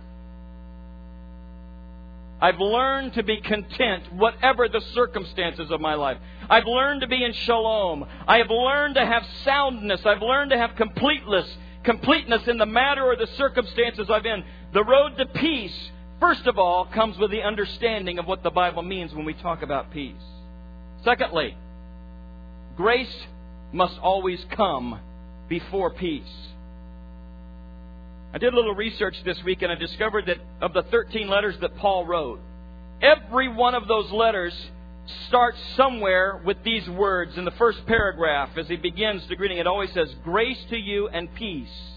I've 2.41 2.59
learned 2.59 3.13
to 3.13 3.23
be 3.23 3.39
content, 3.39 4.11
whatever 4.13 4.67
the 4.67 4.81
circumstances 4.93 5.69
of 5.69 5.79
my 5.79 5.93
life. 5.93 6.17
I've 6.49 6.65
learned 6.65 7.01
to 7.01 7.07
be 7.07 7.23
in 7.23 7.33
shalom. 7.33 8.05
I 8.27 8.39
have 8.39 8.49
learned 8.49 8.95
to 8.95 9.05
have 9.05 9.23
soundness. 9.45 10.01
I've 10.05 10.23
learned 10.23 10.49
to 10.49 10.57
have 10.57 10.75
completeness, 10.75 11.47
completeness 11.83 12.47
in 12.47 12.57
the 12.57 12.65
matter 12.65 13.03
or 13.03 13.15
the 13.15 13.27
circumstances 13.37 14.09
I'm 14.09 14.25
in. 14.25 14.43
The 14.73 14.83
road 14.83 15.17
to 15.17 15.25
peace, 15.25 15.91
first 16.21 16.47
of 16.47 16.57
all, 16.57 16.85
comes 16.85 17.17
with 17.17 17.31
the 17.31 17.41
understanding 17.41 18.19
of 18.19 18.25
what 18.25 18.41
the 18.41 18.49
Bible 18.49 18.83
means 18.83 19.13
when 19.13 19.25
we 19.25 19.33
talk 19.33 19.63
about 19.63 19.91
peace. 19.91 20.15
Secondly, 21.03 21.57
grace 22.77 23.13
must 23.73 23.97
always 23.99 24.43
come 24.55 24.99
before 25.49 25.89
peace. 25.89 26.23
I 28.33 28.37
did 28.37 28.53
a 28.53 28.55
little 28.55 28.75
research 28.75 29.15
this 29.25 29.43
week 29.43 29.61
and 29.61 29.69
I 29.69 29.75
discovered 29.75 30.27
that 30.27 30.37
of 30.61 30.71
the 30.71 30.83
13 30.83 31.27
letters 31.27 31.55
that 31.59 31.75
Paul 31.75 32.05
wrote, 32.05 32.39
every 33.01 33.49
one 33.49 33.75
of 33.75 33.89
those 33.89 34.09
letters 34.11 34.53
starts 35.27 35.57
somewhere 35.75 36.41
with 36.45 36.63
these 36.63 36.87
words. 36.87 37.37
In 37.37 37.43
the 37.43 37.51
first 37.51 37.85
paragraph, 37.87 38.51
as 38.55 38.69
he 38.69 38.77
begins 38.77 39.27
the 39.27 39.35
greeting, 39.35 39.57
it 39.57 39.67
always 39.67 39.91
says, 39.91 40.15
Grace 40.23 40.63
to 40.69 40.77
you 40.77 41.09
and 41.09 41.33
peace 41.35 41.91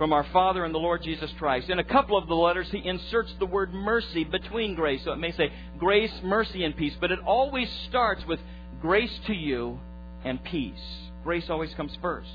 from 0.00 0.14
our 0.14 0.24
Father 0.32 0.64
and 0.64 0.74
the 0.74 0.78
Lord 0.78 1.02
Jesus 1.02 1.30
Christ. 1.38 1.68
In 1.68 1.78
a 1.78 1.84
couple 1.84 2.16
of 2.16 2.26
the 2.26 2.34
letters, 2.34 2.66
he 2.70 2.78
inserts 2.82 3.34
the 3.38 3.44
word 3.44 3.74
mercy 3.74 4.24
between 4.24 4.74
grace. 4.74 5.02
So 5.04 5.12
it 5.12 5.18
may 5.18 5.30
say 5.32 5.52
grace, 5.76 6.10
mercy, 6.22 6.64
and 6.64 6.74
peace, 6.74 6.94
but 6.98 7.10
it 7.10 7.18
always 7.18 7.68
starts 7.90 8.24
with 8.26 8.40
grace 8.80 9.12
to 9.26 9.34
you 9.34 9.78
and 10.24 10.42
peace. 10.42 10.80
Grace 11.22 11.50
always 11.50 11.74
comes 11.74 11.92
first. 12.00 12.30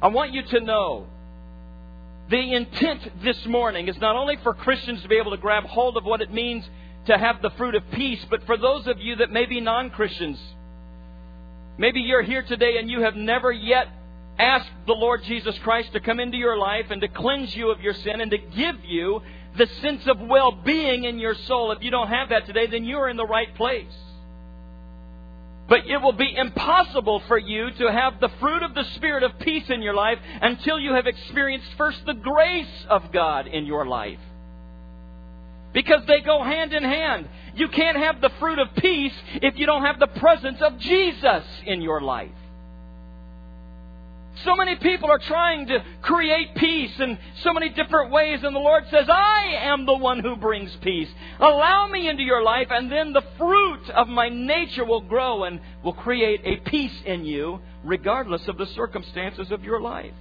I 0.00 0.06
want 0.06 0.32
you 0.32 0.44
to 0.44 0.60
know 0.60 1.08
the 2.30 2.54
intent 2.54 3.24
this 3.24 3.44
morning 3.46 3.88
is 3.88 3.96
not 3.98 4.14
only 4.14 4.36
for 4.44 4.54
Christians 4.54 5.02
to 5.02 5.08
be 5.08 5.16
able 5.16 5.32
to 5.32 5.38
grab 5.38 5.64
hold 5.64 5.96
of 5.96 6.04
what 6.04 6.20
it 6.20 6.32
means 6.32 6.64
to 7.06 7.18
have 7.18 7.42
the 7.42 7.50
fruit 7.58 7.74
of 7.74 7.82
peace, 7.90 8.24
but 8.30 8.46
for 8.46 8.56
those 8.56 8.86
of 8.86 9.00
you 9.00 9.16
that 9.16 9.32
may 9.32 9.44
be 9.44 9.60
non 9.60 9.90
Christians. 9.90 10.38
Maybe 11.78 12.00
you're 12.02 12.22
here 12.22 12.44
today 12.44 12.76
and 12.78 12.88
you 12.88 13.02
have 13.02 13.16
never 13.16 13.50
yet 13.50 13.88
asked 14.40 14.70
the 14.86 14.94
Lord 14.94 15.22
Jesus 15.24 15.56
Christ 15.58 15.92
to 15.92 16.00
come 16.00 16.18
into 16.18 16.38
your 16.38 16.56
life 16.56 16.86
and 16.90 17.00
to 17.02 17.08
cleanse 17.08 17.54
you 17.54 17.70
of 17.70 17.80
your 17.80 17.94
sin 17.94 18.20
and 18.20 18.30
to 18.30 18.38
give 18.38 18.76
you 18.84 19.20
the 19.56 19.66
sense 19.82 20.06
of 20.06 20.20
well 20.20 20.52
being 20.52 21.04
in 21.04 21.18
your 21.18 21.34
soul. 21.34 21.72
If 21.72 21.82
you 21.82 21.90
don't 21.90 22.08
have 22.08 22.30
that 22.30 22.46
today, 22.46 22.66
then 22.66 22.84
you're 22.84 23.08
in 23.08 23.16
the 23.16 23.26
right 23.26 23.54
place. 23.54 23.92
But 25.68 25.86
it 25.86 25.98
will 25.98 26.12
be 26.12 26.34
impossible 26.36 27.22
for 27.28 27.38
you 27.38 27.70
to 27.70 27.92
have 27.92 28.18
the 28.18 28.30
fruit 28.40 28.62
of 28.64 28.74
the 28.74 28.84
Spirit 28.96 29.22
of 29.22 29.38
peace 29.38 29.68
in 29.68 29.82
your 29.82 29.94
life 29.94 30.18
until 30.42 30.80
you 30.80 30.94
have 30.94 31.06
experienced 31.06 31.68
first 31.78 32.04
the 32.06 32.14
grace 32.14 32.86
of 32.88 33.12
God 33.12 33.46
in 33.46 33.66
your 33.66 33.86
life. 33.86 34.18
Because 35.72 36.00
they 36.08 36.20
go 36.22 36.42
hand 36.42 36.72
in 36.72 36.82
hand. 36.82 37.28
You 37.54 37.68
can't 37.68 37.96
have 37.96 38.20
the 38.20 38.30
fruit 38.40 38.58
of 38.58 38.74
peace 38.76 39.12
if 39.34 39.56
you 39.56 39.66
don't 39.66 39.84
have 39.84 40.00
the 40.00 40.08
presence 40.08 40.60
of 40.60 40.78
Jesus 40.78 41.44
in 41.66 41.82
your 41.82 42.00
life. 42.00 42.30
So 44.44 44.56
many 44.56 44.76
people 44.76 45.10
are 45.10 45.18
trying 45.18 45.66
to 45.66 45.84
create 46.02 46.54
peace 46.56 46.92
in 46.98 47.18
so 47.42 47.52
many 47.52 47.68
different 47.68 48.10
ways, 48.10 48.40
and 48.42 48.54
the 48.54 48.60
Lord 48.60 48.84
says, 48.90 49.06
I 49.08 49.56
am 49.60 49.84
the 49.84 49.96
one 49.96 50.20
who 50.20 50.36
brings 50.36 50.74
peace. 50.82 51.08
Allow 51.38 51.88
me 51.88 52.08
into 52.08 52.22
your 52.22 52.42
life, 52.42 52.68
and 52.70 52.90
then 52.90 53.12
the 53.12 53.24
fruit 53.36 53.90
of 53.90 54.08
my 54.08 54.28
nature 54.28 54.84
will 54.84 55.02
grow 55.02 55.44
and 55.44 55.60
will 55.84 55.92
create 55.92 56.40
a 56.44 56.56
peace 56.70 57.02
in 57.04 57.24
you, 57.24 57.60
regardless 57.84 58.46
of 58.48 58.56
the 58.56 58.66
circumstances 58.66 59.50
of 59.50 59.62
your 59.62 59.80
life. 59.80 60.14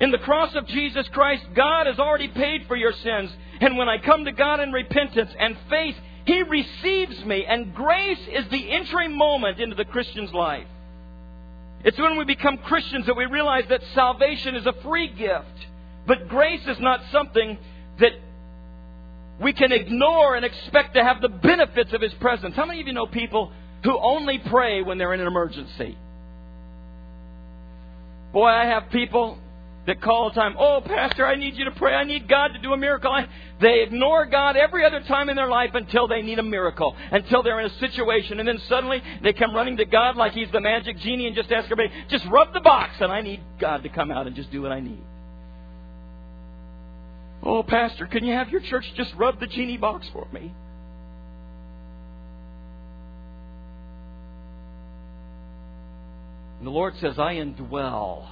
In 0.00 0.10
the 0.10 0.18
cross 0.18 0.54
of 0.54 0.66
Jesus 0.68 1.08
Christ, 1.08 1.44
God 1.54 1.86
has 1.86 1.98
already 1.98 2.28
paid 2.28 2.66
for 2.68 2.76
your 2.76 2.92
sins. 2.92 3.30
And 3.60 3.76
when 3.76 3.88
I 3.88 3.98
come 3.98 4.24
to 4.24 4.32
God 4.32 4.60
in 4.60 4.70
repentance 4.70 5.30
and 5.38 5.56
faith, 5.68 5.96
He 6.24 6.42
receives 6.42 7.24
me. 7.24 7.44
And 7.44 7.74
grace 7.74 8.20
is 8.32 8.48
the 8.48 8.70
entry 8.70 9.08
moment 9.08 9.58
into 9.58 9.74
the 9.74 9.84
Christian's 9.84 10.32
life. 10.32 10.68
It's 11.84 11.98
when 11.98 12.18
we 12.18 12.24
become 12.24 12.58
Christians 12.58 13.06
that 13.06 13.16
we 13.16 13.26
realize 13.26 13.64
that 13.68 13.80
salvation 13.94 14.56
is 14.56 14.66
a 14.66 14.72
free 14.82 15.08
gift. 15.08 15.66
But 16.06 16.28
grace 16.28 16.66
is 16.66 16.78
not 16.80 17.00
something 17.12 17.58
that 18.00 18.12
we 19.40 19.52
can 19.52 19.70
ignore 19.72 20.34
and 20.34 20.44
expect 20.44 20.94
to 20.94 21.04
have 21.04 21.20
the 21.20 21.28
benefits 21.28 21.92
of 21.92 22.00
His 22.00 22.12
presence. 22.14 22.56
How 22.56 22.66
many 22.66 22.80
of 22.80 22.86
you 22.86 22.92
know 22.92 23.06
people 23.06 23.52
who 23.84 23.96
only 23.98 24.38
pray 24.38 24.82
when 24.82 24.98
they're 24.98 25.14
in 25.14 25.20
an 25.20 25.26
emergency? 25.26 25.96
Boy, 28.32 28.48
I 28.48 28.66
have 28.66 28.90
people 28.90 29.38
that 29.88 30.02
call 30.02 30.24
all 30.24 30.28
the 30.28 30.34
time, 30.34 30.54
Oh, 30.58 30.82
Pastor, 30.84 31.26
I 31.26 31.34
need 31.34 31.56
you 31.56 31.64
to 31.64 31.70
pray. 31.70 31.94
I 31.94 32.04
need 32.04 32.28
God 32.28 32.48
to 32.48 32.58
do 32.58 32.74
a 32.74 32.76
miracle. 32.76 33.10
They 33.58 33.80
ignore 33.80 34.26
God 34.26 34.54
every 34.54 34.84
other 34.84 35.00
time 35.00 35.30
in 35.30 35.36
their 35.36 35.48
life 35.48 35.70
until 35.72 36.06
they 36.06 36.20
need 36.20 36.38
a 36.38 36.42
miracle, 36.42 36.94
until 37.10 37.42
they're 37.42 37.58
in 37.58 37.70
a 37.70 37.78
situation. 37.78 38.38
And 38.38 38.46
then 38.46 38.58
suddenly 38.68 39.02
they 39.22 39.32
come 39.32 39.54
running 39.54 39.78
to 39.78 39.86
God 39.86 40.16
like 40.16 40.32
He's 40.32 40.50
the 40.52 40.60
magic 40.60 40.98
genie 40.98 41.26
and 41.26 41.34
just 41.34 41.50
ask 41.50 41.70
everybody, 41.70 41.90
Just 42.10 42.26
rub 42.26 42.52
the 42.52 42.60
box, 42.60 42.96
and 43.00 43.10
I 43.10 43.22
need 43.22 43.40
God 43.58 43.82
to 43.82 43.88
come 43.88 44.10
out 44.10 44.26
and 44.26 44.36
just 44.36 44.52
do 44.52 44.60
what 44.60 44.72
I 44.72 44.80
need. 44.80 45.02
Oh, 47.42 47.62
Pastor, 47.62 48.06
can 48.06 48.24
you 48.24 48.34
have 48.34 48.50
your 48.50 48.60
church 48.60 48.84
just 48.94 49.14
rub 49.14 49.40
the 49.40 49.46
genie 49.46 49.78
box 49.78 50.06
for 50.12 50.28
me? 50.32 50.52
And 56.58 56.66
the 56.66 56.70
Lord 56.70 56.92
says, 57.00 57.18
I 57.18 57.36
indwell 57.36 58.28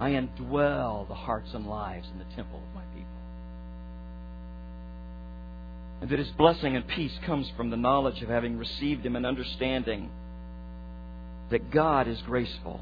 I 0.00 0.10
indwell 0.10 1.06
the 1.08 1.14
hearts 1.14 1.50
and 1.54 1.66
lives 1.66 2.08
in 2.12 2.18
the 2.18 2.34
temple 2.36 2.58
of 2.58 2.74
my 2.74 2.82
people. 2.94 3.08
And 6.00 6.10
that 6.10 6.18
his 6.18 6.30
blessing 6.30 6.74
and 6.74 6.86
peace 6.88 7.16
comes 7.24 7.48
from 7.56 7.70
the 7.70 7.76
knowledge 7.76 8.22
of 8.22 8.28
having 8.28 8.58
received 8.58 9.06
him 9.06 9.14
and 9.14 9.24
understanding 9.24 10.10
that 11.50 11.70
God 11.70 12.08
is 12.08 12.20
graceful. 12.22 12.80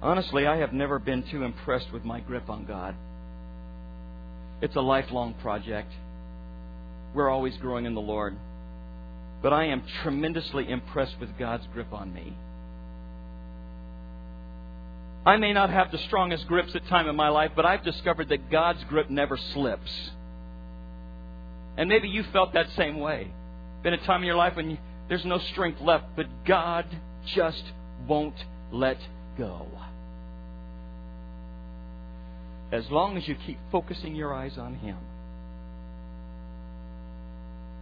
Honestly, 0.00 0.46
I 0.46 0.58
have 0.58 0.72
never 0.72 0.98
been 0.98 1.22
too 1.30 1.42
impressed 1.44 1.92
with 1.92 2.04
my 2.04 2.20
grip 2.20 2.48
on 2.48 2.64
God. 2.64 2.94
It's 4.62 4.76
a 4.76 4.80
lifelong 4.80 5.34
project. 5.34 5.90
We're 7.14 7.30
always 7.30 7.56
growing 7.58 7.84
in 7.84 7.94
the 7.94 8.00
Lord. 8.00 8.36
But 9.42 9.52
I 9.52 9.66
am 9.66 9.82
tremendously 10.02 10.70
impressed 10.70 11.16
with 11.20 11.38
God's 11.38 11.66
grip 11.72 11.92
on 11.92 12.14
me. 12.14 12.34
I 15.26 15.36
may 15.38 15.54
not 15.54 15.70
have 15.70 15.90
the 15.90 15.98
strongest 15.98 16.46
grips 16.46 16.74
at 16.74 16.86
time 16.88 17.08
in 17.08 17.16
my 17.16 17.28
life, 17.28 17.52
but 17.56 17.64
I've 17.64 17.82
discovered 17.82 18.28
that 18.28 18.50
God's 18.50 18.84
grip 18.84 19.08
never 19.08 19.38
slips. 19.54 20.10
And 21.78 21.88
maybe 21.88 22.08
you 22.08 22.24
felt 22.32 22.52
that 22.52 22.66
same 22.76 23.00
way. 23.00 23.30
Been 23.82 23.94
a 23.94 24.06
time 24.06 24.20
in 24.20 24.26
your 24.26 24.36
life 24.36 24.54
when 24.56 24.70
you, 24.70 24.78
there's 25.08 25.24
no 25.24 25.38
strength 25.52 25.80
left, 25.80 26.04
but 26.14 26.26
God 26.46 26.84
just 27.34 27.62
won't 28.06 28.36
let 28.70 28.98
go. 29.38 29.66
As 32.70 32.84
long 32.90 33.16
as 33.16 33.26
you 33.26 33.34
keep 33.46 33.58
focusing 33.72 34.14
your 34.14 34.34
eyes 34.34 34.58
on 34.58 34.74
Him. 34.74 34.98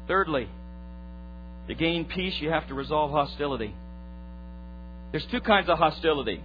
Thirdly, 0.06 0.49
to 1.66 1.75
gain 1.75 2.04
peace, 2.04 2.34
you 2.40 2.50
have 2.50 2.68
to 2.68 2.75
resolve 2.75 3.11
hostility. 3.11 3.75
There's 5.11 5.26
two 5.30 5.40
kinds 5.40 5.68
of 5.68 5.78
hostility 5.78 6.42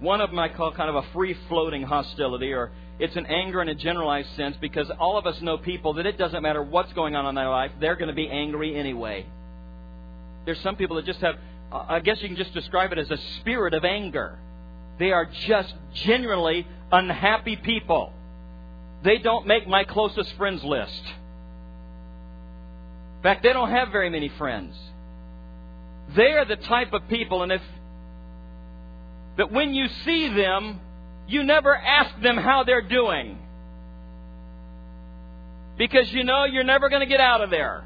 one 0.00 0.20
of 0.20 0.30
them 0.30 0.38
I 0.38 0.48
call 0.48 0.72
kind 0.72 0.88
of 0.88 0.96
a 0.96 1.12
free 1.12 1.36
floating 1.48 1.82
hostility, 1.82 2.52
or 2.52 2.70
it's 2.98 3.16
an 3.16 3.26
anger 3.26 3.60
in 3.62 3.68
a 3.68 3.74
generalized 3.74 4.28
sense 4.36 4.56
because 4.60 4.90
all 4.98 5.18
of 5.18 5.26
us 5.26 5.40
know 5.40 5.58
people 5.58 5.94
that 5.94 6.06
it 6.06 6.18
doesn't 6.18 6.42
matter 6.42 6.62
what's 6.62 6.92
going 6.92 7.16
on 7.16 7.26
in 7.26 7.34
their 7.34 7.48
life, 7.48 7.72
they're 7.80 7.96
going 7.96 8.08
to 8.08 8.14
be 8.14 8.28
angry 8.28 8.76
anyway. 8.76 9.26
There's 10.44 10.60
some 10.60 10.76
people 10.76 10.96
that 10.96 11.04
just 11.04 11.20
have, 11.20 11.36
I 11.72 12.00
guess 12.00 12.22
you 12.22 12.28
can 12.28 12.36
just 12.36 12.54
describe 12.54 12.92
it 12.92 12.98
as 12.98 13.10
a 13.10 13.18
spirit 13.40 13.74
of 13.74 13.84
anger. 13.84 14.38
They 14.98 15.12
are 15.12 15.28
just 15.46 15.74
genuinely 15.94 16.66
unhappy 16.90 17.56
people. 17.56 18.12
They 19.04 19.18
don't 19.18 19.46
make 19.46 19.68
my 19.68 19.84
closest 19.84 20.32
friends 20.36 20.64
list. 20.64 21.02
In 23.16 23.22
fact, 23.22 23.42
they 23.42 23.52
don't 23.52 23.70
have 23.70 23.90
very 23.90 24.10
many 24.10 24.28
friends. 24.28 24.76
They 26.16 26.32
are 26.32 26.44
the 26.44 26.56
type 26.56 26.92
of 26.92 27.06
people, 27.08 27.42
and 27.42 27.52
if 27.52 27.62
that 29.38 29.52
when 29.52 29.72
you 29.72 29.86
see 30.04 30.28
them, 30.34 30.80
you 31.28 31.44
never 31.44 31.74
ask 31.74 32.20
them 32.20 32.36
how 32.36 32.64
they're 32.64 32.86
doing. 32.86 33.38
Because 35.78 36.12
you 36.12 36.24
know 36.24 36.44
you're 36.44 36.64
never 36.64 36.88
going 36.88 37.00
to 37.00 37.06
get 37.06 37.20
out 37.20 37.40
of 37.40 37.48
there. 37.48 37.84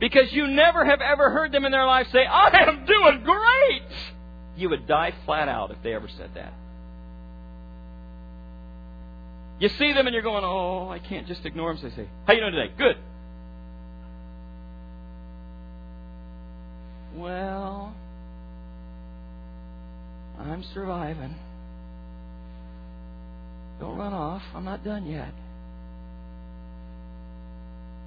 Because 0.00 0.32
you 0.32 0.48
never 0.48 0.84
have 0.84 1.00
ever 1.00 1.30
heard 1.30 1.52
them 1.52 1.64
in 1.64 1.70
their 1.70 1.86
life 1.86 2.08
say, 2.10 2.26
I 2.26 2.64
am 2.68 2.86
doing 2.86 3.22
great! 3.22 3.82
You 4.56 4.70
would 4.70 4.86
die 4.88 5.14
flat 5.24 5.48
out 5.48 5.70
if 5.70 5.76
they 5.84 5.94
ever 5.94 6.08
said 6.08 6.30
that. 6.34 6.52
You 9.60 9.68
see 9.68 9.92
them 9.92 10.06
and 10.06 10.14
you're 10.14 10.22
going, 10.22 10.42
oh, 10.42 10.88
I 10.88 10.98
can't 10.98 11.28
just 11.28 11.46
ignore 11.46 11.72
them. 11.72 11.82
So 11.82 11.88
they 11.88 11.94
say, 12.02 12.08
how 12.26 12.32
you 12.32 12.40
doing 12.40 12.54
today? 12.54 12.72
Good. 12.76 12.96
Well, 17.14 17.94
I'm 20.40 20.64
surviving. 20.74 21.34
Don't 23.80 23.96
run 23.96 24.12
off. 24.12 24.42
I'm 24.54 24.64
not 24.64 24.84
done 24.84 25.06
yet. 25.06 25.32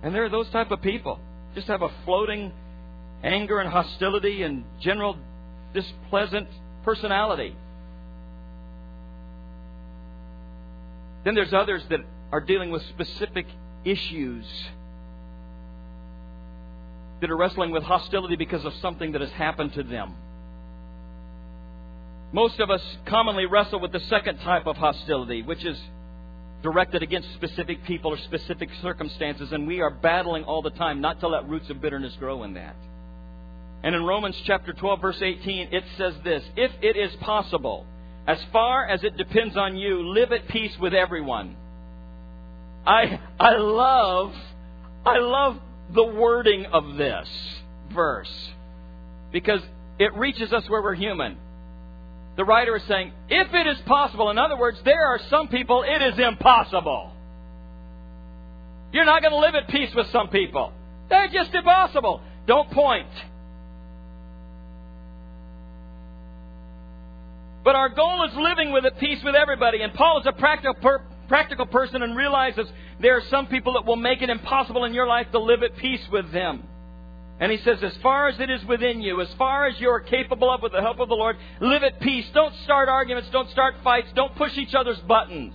And 0.04 0.14
there 0.14 0.26
are 0.26 0.30
those 0.30 0.50
type 0.50 0.72
of 0.72 0.82
people. 0.82 1.20
Just 1.56 1.68
have 1.68 1.82
a 1.82 1.90
floating 2.06 2.52
anger 3.24 3.60
and 3.60 3.70
hostility 3.70 4.44
and 4.44 4.64
general 4.82 5.18
displeasant 5.74 6.48
personality. 6.84 7.56
Then 11.24 11.36
there's 11.36 11.54
others 11.54 11.84
that 11.90 12.02
are 12.32 12.42
dealing 12.42 12.70
with 12.72 12.82
specific 12.90 13.46
issues 13.86 14.46
that 17.22 17.32
are 17.32 17.38
wrestling 17.38 17.72
with 17.72 17.84
hostility 17.84 18.36
because 18.36 18.66
of 18.66 18.74
something 18.82 19.14
that 19.14 19.22
has 19.22 19.32
happened 19.32 19.74
to 19.74 19.84
them. 19.84 20.14
Most 22.34 22.60
of 22.60 22.72
us 22.72 22.82
commonly 23.06 23.46
wrestle 23.46 23.80
with 23.80 23.92
the 23.92 24.00
second 24.10 24.40
type 24.40 24.66
of 24.66 24.76
hostility, 24.76 25.44
which 25.44 25.64
is 25.64 25.80
directed 26.64 27.04
against 27.04 27.32
specific 27.36 27.84
people 27.86 28.12
or 28.12 28.18
specific 28.18 28.70
circumstances, 28.82 29.52
and 29.52 29.68
we 29.68 29.82
are 29.82 29.92
battling 29.92 30.44
all 30.44 30.64
the 30.64 30.72
time 30.72 31.00
not 31.00 31.20
to 31.20 31.28
let 31.28 31.48
roots 31.48 31.70
of 31.70 31.80
bitterness 31.80 32.14
grow 32.20 32.44
in 32.44 32.56
that. 32.56 32.76
And 33.84 33.94
in 33.94 34.04
Romans 34.04 34.36
chapter 34.46 34.74
12, 34.74 35.02
verse 35.02 35.22
18, 35.22 35.70
it 35.72 35.84
says 35.98 36.16
this 36.24 36.44
If 36.56 36.72
it 36.82 36.98
is 36.98 37.14
possible, 37.18 37.86
as 38.26 38.40
far 38.52 38.88
as 38.88 39.04
it 39.04 39.16
depends 39.16 39.56
on 39.56 39.78
you, 39.78 40.08
live 40.10 40.32
at 40.32 40.48
peace 40.48 40.76
with 40.80 40.94
everyone. 40.94 41.56
I, 42.86 43.20
I 43.40 43.58
love, 43.58 44.34
I 45.06 45.20
love 45.20 45.58
the 45.94 46.06
wording 46.06 46.66
of 46.66 46.96
this 46.96 47.28
verse 47.94 48.50
because 49.32 49.62
it 50.00 50.16
reaches 50.16 50.52
us 50.52 50.64
where 50.68 50.82
we're 50.82 50.96
human. 50.96 51.38
The 52.36 52.46
writer 52.46 52.76
is 52.76 52.84
saying, 52.88 53.12
if 53.30 53.54
it 53.54 53.68
is 53.68 53.78
possible, 53.86 54.32
in 54.32 54.38
other 54.38 54.58
words, 54.58 54.78
there 54.84 55.06
are 55.06 55.20
some 55.30 55.48
people 55.50 55.84
it 55.88 56.02
is 56.02 56.20
impossible. 56.20 57.12
You're 58.92 59.06
not 59.06 59.22
going 59.22 59.34
to 59.34 59.40
live 59.40 59.56
at 59.56 59.68
peace 59.70 59.90
with 59.96 60.08
some 60.12 60.30
people. 60.30 60.72
They're 61.10 61.30
just 61.30 61.54
impossible. 61.54 62.22
Don't 62.48 62.70
point. 62.72 63.08
But 67.64 67.76
our 67.76 67.90
goal 67.90 68.28
is 68.30 68.36
living 68.36 68.72
with 68.72 68.86
at 68.86 69.00
peace 69.00 69.20
with 69.24 69.36
everybody. 69.36 69.82
And 69.82 69.94
Paul 69.94 70.20
is 70.20 70.28
a 70.28 70.34
practical, 70.34 70.74
per, 70.76 71.02
practical 71.28 71.66
person 71.66 72.04
and 72.04 72.18
realizes 72.18 72.68
there 73.02 73.16
are 73.18 73.24
some 73.30 73.48
people 73.48 73.74
that 73.74 73.86
will 73.86 73.96
make 73.96 74.22
it 74.22 74.30
impossible 74.30 74.86
in 74.86 74.94
your 74.94 75.08
life 75.08 75.28
to 75.32 75.40
live 75.40 75.64
at 75.64 75.76
peace 75.78 76.06
with 76.12 76.32
them. 76.32 76.64
And 77.40 77.52
he 77.52 77.58
says, 77.60 77.80
as 77.84 77.96
far 78.02 78.28
as 78.28 78.40
it 78.40 78.50
is 78.50 78.64
within 78.66 79.02
you, 79.02 79.20
as 79.20 79.28
far 79.38 79.66
as 79.66 79.80
you 79.80 79.90
are 79.90 80.00
capable 80.00 80.52
of 80.52 80.62
with 80.62 80.72
the 80.72 80.82
help 80.82 81.00
of 81.00 81.10
the 81.10 81.16
Lord, 81.16 81.36
live 81.60 81.84
at 81.84 82.00
peace. 82.00 82.26
Don't 82.34 82.54
start 82.64 82.90
arguments. 82.90 83.30
Don't 83.32 83.50
start 83.50 83.76
fights. 83.84 84.08
Don't 84.16 84.36
push 84.36 84.56
each 84.58 84.76
other's 84.76 85.00
buttons. 85.00 85.54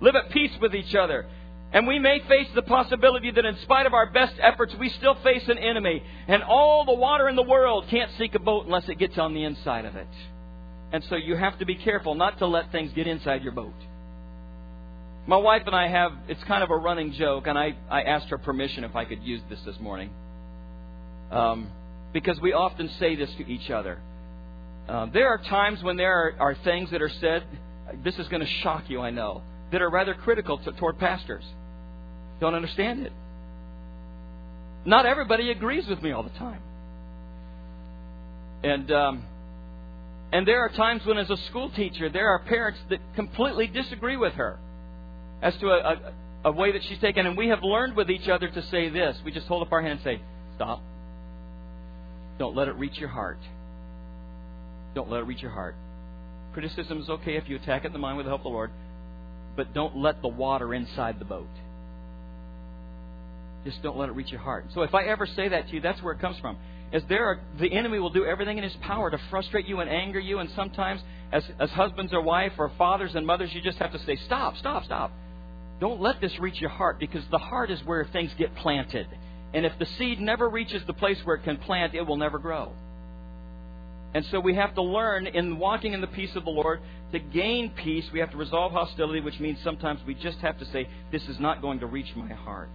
Live 0.00 0.14
at 0.14 0.30
peace 0.30 0.52
with 0.60 0.74
each 0.74 0.94
other. 0.94 1.26
And 1.72 1.86
we 1.86 1.98
may 1.98 2.20
face 2.28 2.46
the 2.54 2.62
possibility 2.62 3.30
that 3.32 3.44
in 3.44 3.56
spite 3.62 3.86
of 3.86 3.94
our 3.94 4.10
best 4.10 4.34
efforts, 4.40 4.74
we 4.78 4.88
still 4.90 5.16
face 5.16 5.42
an 5.48 5.58
enemy. 5.58 6.02
And 6.28 6.42
all 6.42 6.84
the 6.84 6.94
water 6.94 7.28
in 7.28 7.36
the 7.36 7.42
world 7.42 7.86
can't 7.90 8.10
sink 8.16 8.34
a 8.34 8.38
boat 8.38 8.66
unless 8.66 8.88
it 8.88 8.98
gets 8.98 9.18
on 9.18 9.34
the 9.34 9.42
inside 9.42 9.84
of 9.84 9.96
it. 9.96 10.08
And 10.92 11.04
so 11.10 11.16
you 11.16 11.34
have 11.34 11.58
to 11.58 11.66
be 11.66 11.74
careful 11.74 12.14
not 12.14 12.38
to 12.38 12.46
let 12.46 12.70
things 12.70 12.92
get 12.94 13.08
inside 13.08 13.42
your 13.42 13.52
boat. 13.52 13.74
My 15.26 15.36
wife 15.36 15.62
and 15.66 15.74
I 15.74 15.88
have, 15.88 16.12
it's 16.28 16.42
kind 16.44 16.62
of 16.62 16.70
a 16.70 16.76
running 16.76 17.12
joke, 17.12 17.48
and 17.48 17.58
I, 17.58 17.74
I 17.90 18.02
asked 18.02 18.28
her 18.28 18.38
permission 18.38 18.84
if 18.84 18.94
I 18.94 19.04
could 19.04 19.24
use 19.24 19.42
this 19.50 19.58
this 19.66 19.78
morning. 19.80 20.10
Um, 21.30 21.70
because 22.12 22.40
we 22.40 22.52
often 22.52 22.88
say 23.00 23.16
this 23.16 23.30
to 23.38 23.46
each 23.46 23.70
other. 23.70 23.98
Uh, 24.88 25.06
there 25.12 25.28
are 25.28 25.38
times 25.38 25.82
when 25.82 25.96
there 25.96 26.12
are, 26.12 26.34
are, 26.38 26.54
things 26.62 26.90
that 26.92 27.02
are 27.02 27.10
said, 27.20 27.44
this 28.04 28.16
is 28.18 28.28
going 28.28 28.40
to 28.40 28.48
shock 28.62 28.84
you, 28.88 29.00
I 29.00 29.10
know, 29.10 29.42
that 29.72 29.82
are 29.82 29.90
rather 29.90 30.14
critical 30.14 30.58
to, 30.58 30.72
toward 30.72 30.98
pastors. 30.98 31.44
Don't 32.40 32.54
understand 32.54 33.04
it. 33.04 33.12
Not 34.84 35.04
everybody 35.04 35.50
agrees 35.50 35.86
with 35.88 36.00
me 36.00 36.12
all 36.12 36.22
the 36.22 36.38
time. 36.38 36.60
And 38.62 38.90
um, 38.92 39.24
and 40.32 40.46
there 40.46 40.60
are 40.60 40.68
times 40.68 41.04
when, 41.04 41.18
as 41.18 41.30
a 41.30 41.36
school 41.48 41.70
teacher, 41.70 42.08
there 42.08 42.28
are 42.28 42.40
parents 42.40 42.78
that 42.90 42.98
completely 43.14 43.66
disagree 43.66 44.16
with 44.16 44.34
her 44.34 44.58
as 45.42 45.56
to 45.58 45.68
a, 45.68 45.78
a, 45.78 46.12
a 46.46 46.52
way 46.52 46.72
that 46.72 46.82
she's 46.88 46.98
taken. 46.98 47.26
And 47.26 47.36
we 47.36 47.48
have 47.48 47.62
learned 47.62 47.96
with 47.96 48.10
each 48.10 48.28
other 48.28 48.48
to 48.48 48.62
say 48.66 48.88
this. 48.88 49.16
We 49.24 49.32
just 49.32 49.46
hold 49.46 49.62
up 49.62 49.72
our 49.72 49.82
hand 49.82 50.00
and 50.00 50.02
say, 50.02 50.20
Stop. 50.56 50.82
Don't 52.38 52.54
let 52.54 52.68
it 52.68 52.74
reach 52.76 52.98
your 52.98 53.08
heart. 53.08 53.38
Don't 54.94 55.10
let 55.10 55.20
it 55.20 55.24
reach 55.24 55.42
your 55.42 55.50
heart. 55.50 55.74
Criticism 56.52 57.00
is 57.02 57.08
okay 57.08 57.36
if 57.36 57.48
you 57.48 57.56
attack 57.56 57.84
it 57.84 57.88
in 57.88 57.92
the 57.92 57.98
mind 57.98 58.16
with 58.16 58.26
the 58.26 58.30
help 58.30 58.40
of 58.40 58.44
the 58.44 58.50
Lord, 58.50 58.70
but 59.56 59.74
don't 59.74 59.96
let 59.96 60.22
the 60.22 60.28
water 60.28 60.74
inside 60.74 61.18
the 61.18 61.24
boat. 61.24 61.48
Just 63.64 63.82
don't 63.82 63.98
let 63.98 64.08
it 64.08 64.12
reach 64.12 64.30
your 64.30 64.40
heart. 64.40 64.66
So 64.74 64.82
if 64.82 64.94
I 64.94 65.04
ever 65.04 65.26
say 65.26 65.48
that 65.48 65.68
to 65.68 65.74
you, 65.74 65.80
that's 65.80 66.00
where 66.02 66.14
it 66.14 66.20
comes 66.20 66.38
from 66.38 66.56
As 66.92 67.02
there 67.08 67.26
are, 67.26 67.40
the 67.60 67.72
enemy 67.72 67.98
will 67.98 68.10
do 68.10 68.24
everything 68.24 68.58
in 68.58 68.64
his 68.64 68.76
power 68.80 69.10
to 69.10 69.18
frustrate 69.28 69.66
you 69.66 69.80
and 69.80 69.90
anger 69.90 70.20
you, 70.20 70.38
and 70.38 70.48
sometimes 70.54 71.00
as, 71.32 71.42
as 71.58 71.68
husbands 71.70 72.12
or 72.12 72.22
wife 72.22 72.52
or 72.58 72.70
fathers 72.78 73.10
and 73.14 73.26
mothers, 73.26 73.50
you 73.52 73.60
just 73.60 73.78
have 73.78 73.92
to 73.92 73.98
say, 74.06 74.16
stop, 74.26 74.56
stop, 74.56 74.84
stop. 74.84 75.10
Don't 75.80 76.00
let 76.00 76.20
this 76.20 76.32
reach 76.38 76.60
your 76.60 76.70
heart 76.70 76.98
because 76.98 77.22
the 77.30 77.38
heart 77.38 77.70
is 77.70 77.80
where 77.84 78.06
things 78.12 78.30
get 78.38 78.54
planted. 78.56 79.08
And 79.54 79.64
if 79.64 79.72
the 79.78 79.86
seed 79.98 80.20
never 80.20 80.48
reaches 80.48 80.82
the 80.86 80.92
place 80.92 81.18
where 81.24 81.36
it 81.36 81.44
can 81.44 81.56
plant, 81.56 81.94
it 81.94 82.02
will 82.02 82.16
never 82.16 82.38
grow. 82.38 82.72
And 84.14 84.24
so 84.30 84.40
we 84.40 84.54
have 84.54 84.74
to 84.74 84.82
learn 84.82 85.26
in 85.26 85.58
walking 85.58 85.92
in 85.92 86.00
the 86.00 86.06
peace 86.06 86.34
of 86.36 86.44
the 86.44 86.50
Lord 86.50 86.80
to 87.12 87.18
gain 87.18 87.70
peace. 87.70 88.04
We 88.12 88.20
have 88.20 88.30
to 88.30 88.36
resolve 88.36 88.72
hostility, 88.72 89.20
which 89.20 89.38
means 89.40 89.58
sometimes 89.62 90.00
we 90.06 90.14
just 90.14 90.38
have 90.38 90.58
to 90.58 90.64
say, 90.66 90.88
This 91.12 91.22
is 91.28 91.38
not 91.38 91.60
going 91.60 91.80
to 91.80 91.86
reach 91.86 92.14
my 92.16 92.32
heart. 92.32 92.70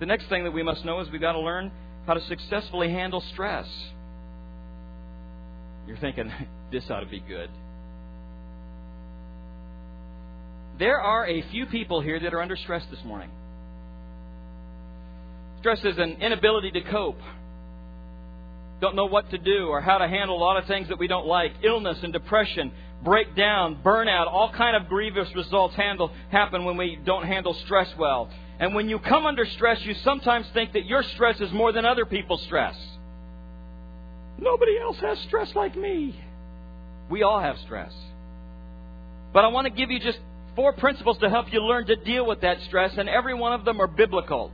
The 0.00 0.06
next 0.06 0.28
thing 0.28 0.44
that 0.44 0.52
we 0.52 0.62
must 0.62 0.84
know 0.84 1.00
is 1.00 1.10
we've 1.10 1.20
got 1.20 1.32
to 1.32 1.40
learn 1.40 1.72
how 2.06 2.14
to 2.14 2.20
successfully 2.26 2.90
handle 2.90 3.22
stress. 3.32 3.66
You're 5.86 5.96
thinking, 5.96 6.30
this 6.72 6.84
ought 6.90 7.00
to 7.00 7.06
be 7.06 7.20
good. 7.20 7.50
There 10.78 11.00
are 11.00 11.26
a 11.26 11.42
few 11.50 11.66
people 11.66 12.00
here 12.00 12.20
that 12.20 12.32
are 12.32 12.40
under 12.40 12.56
stress 12.56 12.84
this 12.90 13.02
morning. 13.04 13.30
Stress 15.60 15.80
is 15.84 15.98
an 15.98 16.18
inability 16.20 16.70
to 16.72 16.80
cope. 16.82 17.18
Don't 18.80 18.94
know 18.94 19.06
what 19.06 19.28
to 19.30 19.38
do 19.38 19.66
or 19.66 19.80
how 19.80 19.98
to 19.98 20.06
handle 20.06 20.36
a 20.36 20.38
lot 20.38 20.56
of 20.56 20.66
things 20.66 20.88
that 20.88 20.98
we 21.00 21.08
don't 21.08 21.26
like. 21.26 21.52
Illness 21.64 21.98
and 22.02 22.12
depression, 22.12 22.70
breakdown, 23.02 23.78
burnout, 23.84 24.28
all 24.28 24.52
kind 24.52 24.76
of 24.76 24.88
grievous 24.88 25.28
results 25.34 25.74
handle, 25.74 26.12
happen 26.30 26.64
when 26.64 26.76
we 26.76 26.96
don't 27.04 27.26
handle 27.26 27.54
stress 27.64 27.88
well. 27.98 28.30
And 28.60 28.74
when 28.74 28.88
you 28.88 29.00
come 29.00 29.26
under 29.26 29.44
stress, 29.46 29.80
you 29.82 29.94
sometimes 30.04 30.46
think 30.54 30.74
that 30.74 30.86
your 30.86 31.02
stress 31.14 31.40
is 31.40 31.50
more 31.52 31.72
than 31.72 31.84
other 31.84 32.06
people's 32.06 32.42
stress. 32.44 32.76
Nobody 34.38 34.78
else 34.78 34.98
has 35.00 35.18
stress 35.26 35.52
like 35.56 35.76
me. 35.76 36.14
We 37.10 37.24
all 37.24 37.40
have 37.40 37.56
stress. 37.64 37.92
But 39.32 39.44
I 39.44 39.48
want 39.48 39.66
to 39.66 39.72
give 39.72 39.90
you 39.90 39.98
just 39.98 40.18
four 40.54 40.72
principles 40.72 41.18
to 41.18 41.28
help 41.28 41.52
you 41.52 41.60
learn 41.62 41.86
to 41.86 41.96
deal 41.96 42.26
with 42.26 42.42
that 42.42 42.58
stress, 42.68 42.92
and 42.96 43.08
every 43.08 43.34
one 43.34 43.52
of 43.52 43.64
them 43.64 43.80
are 43.80 43.88
biblical 43.88 44.52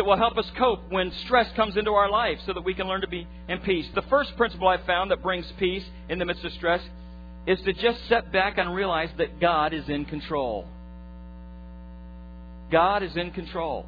that 0.00 0.06
will 0.06 0.16
help 0.16 0.38
us 0.38 0.50
cope 0.56 0.90
when 0.90 1.12
stress 1.26 1.46
comes 1.54 1.76
into 1.76 1.90
our 1.90 2.10
life 2.10 2.38
so 2.46 2.54
that 2.54 2.62
we 2.62 2.72
can 2.72 2.88
learn 2.88 3.02
to 3.02 3.06
be 3.06 3.26
in 3.50 3.58
peace. 3.58 3.86
The 3.94 4.00
first 4.08 4.34
principle 4.34 4.66
I 4.66 4.78
found 4.86 5.10
that 5.10 5.22
brings 5.22 5.44
peace 5.58 5.84
in 6.08 6.18
the 6.18 6.24
midst 6.24 6.42
of 6.42 6.52
stress 6.54 6.80
is 7.46 7.60
to 7.66 7.74
just 7.74 8.08
sit 8.08 8.32
back 8.32 8.56
and 8.56 8.74
realize 8.74 9.10
that 9.18 9.38
God 9.38 9.74
is 9.74 9.86
in 9.90 10.06
control. 10.06 10.66
God 12.72 13.02
is 13.02 13.14
in 13.14 13.30
control. 13.32 13.84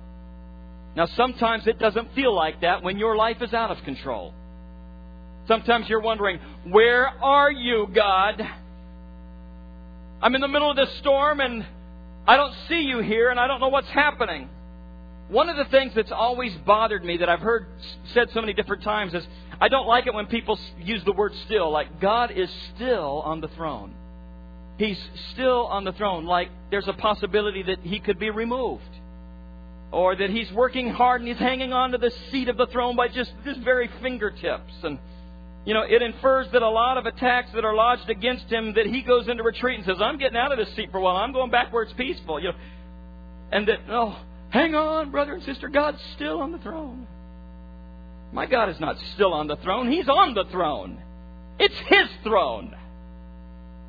Now, 0.94 1.06
sometimes 1.16 1.66
it 1.66 1.78
doesn't 1.78 2.14
feel 2.14 2.34
like 2.34 2.60
that 2.60 2.82
when 2.82 2.98
your 2.98 3.16
life 3.16 3.40
is 3.40 3.54
out 3.54 3.70
of 3.70 3.82
control. 3.82 4.34
Sometimes 5.48 5.88
you're 5.88 6.02
wondering, 6.02 6.38
Where 6.68 7.06
are 7.08 7.50
you, 7.50 7.88
God? 7.94 8.46
I'm 10.20 10.34
in 10.34 10.42
the 10.42 10.48
middle 10.48 10.70
of 10.70 10.76
this 10.76 10.94
storm 10.98 11.40
and 11.40 11.64
I 12.26 12.36
don't 12.36 12.54
see 12.68 12.82
you 12.82 12.98
here 12.98 13.30
and 13.30 13.40
I 13.40 13.46
don't 13.46 13.60
know 13.60 13.68
what's 13.68 13.88
happening. 13.88 14.50
One 15.28 15.48
of 15.48 15.56
the 15.56 15.64
things 15.66 15.92
that's 15.94 16.12
always 16.12 16.54
bothered 16.66 17.04
me 17.04 17.18
that 17.18 17.28
I've 17.28 17.40
heard 17.40 17.66
said 18.12 18.30
so 18.34 18.40
many 18.40 18.52
different 18.52 18.82
times 18.82 19.14
is 19.14 19.26
I 19.60 19.68
don't 19.68 19.86
like 19.86 20.06
it 20.06 20.14
when 20.14 20.26
people 20.26 20.58
use 20.78 21.02
the 21.04 21.12
word 21.12 21.32
still, 21.46 21.70
like 21.70 22.00
God 22.00 22.30
is 22.32 22.50
still 22.74 23.22
on 23.24 23.40
the 23.40 23.48
throne. 23.48 23.94
He's 24.78 24.98
still 25.32 25.66
on 25.66 25.84
the 25.84 25.92
throne, 25.92 26.24
like 26.24 26.50
there's 26.70 26.88
a 26.88 26.92
possibility 26.92 27.62
that 27.62 27.80
he 27.80 28.00
could 28.00 28.18
be 28.18 28.30
removed. 28.30 28.82
Or 29.90 30.16
that 30.16 30.30
he's 30.30 30.50
working 30.52 30.90
hard 30.90 31.20
and 31.20 31.28
he's 31.28 31.38
hanging 31.38 31.72
on 31.72 31.92
to 31.92 31.98
the 31.98 32.10
seat 32.30 32.48
of 32.48 32.56
the 32.56 32.66
throne 32.66 32.96
by 32.96 33.08
just 33.08 33.30
his 33.44 33.58
very 33.58 33.90
fingertips. 34.00 34.72
And 34.82 34.98
you 35.64 35.74
know, 35.74 35.82
it 35.82 36.02
infers 36.02 36.48
that 36.52 36.62
a 36.62 36.68
lot 36.68 36.98
of 36.98 37.06
attacks 37.06 37.50
that 37.54 37.64
are 37.64 37.74
lodged 37.74 38.10
against 38.10 38.46
him, 38.46 38.74
that 38.74 38.86
he 38.86 39.02
goes 39.02 39.28
into 39.28 39.42
retreat 39.42 39.78
and 39.78 39.86
says, 39.86 39.98
I'm 40.00 40.18
getting 40.18 40.36
out 40.36 40.50
of 40.50 40.58
this 40.58 40.74
seat 40.74 40.90
for 40.90 40.98
a 40.98 41.00
while. 41.00 41.16
I'm 41.16 41.32
going 41.32 41.50
back 41.50 41.72
where 41.72 41.84
it's 41.84 41.92
peaceful. 41.92 42.40
You 42.40 42.48
know, 42.48 42.54
and 43.52 43.68
that, 43.68 43.80
oh, 43.88 44.18
hang 44.52 44.74
on, 44.74 45.10
brother 45.10 45.34
and 45.34 45.42
sister, 45.42 45.68
God's 45.68 46.00
still 46.14 46.40
on 46.40 46.52
the 46.52 46.58
throne. 46.58 47.06
My 48.32 48.46
God 48.46 48.68
is 48.68 48.80
not 48.80 48.96
still 49.14 49.32
on 49.34 49.46
the 49.46 49.56
throne. 49.56 49.90
He's 49.90 50.08
on 50.08 50.34
the 50.34 50.44
throne. 50.50 50.98
It's 51.58 51.74
His 51.88 52.08
throne. 52.22 52.74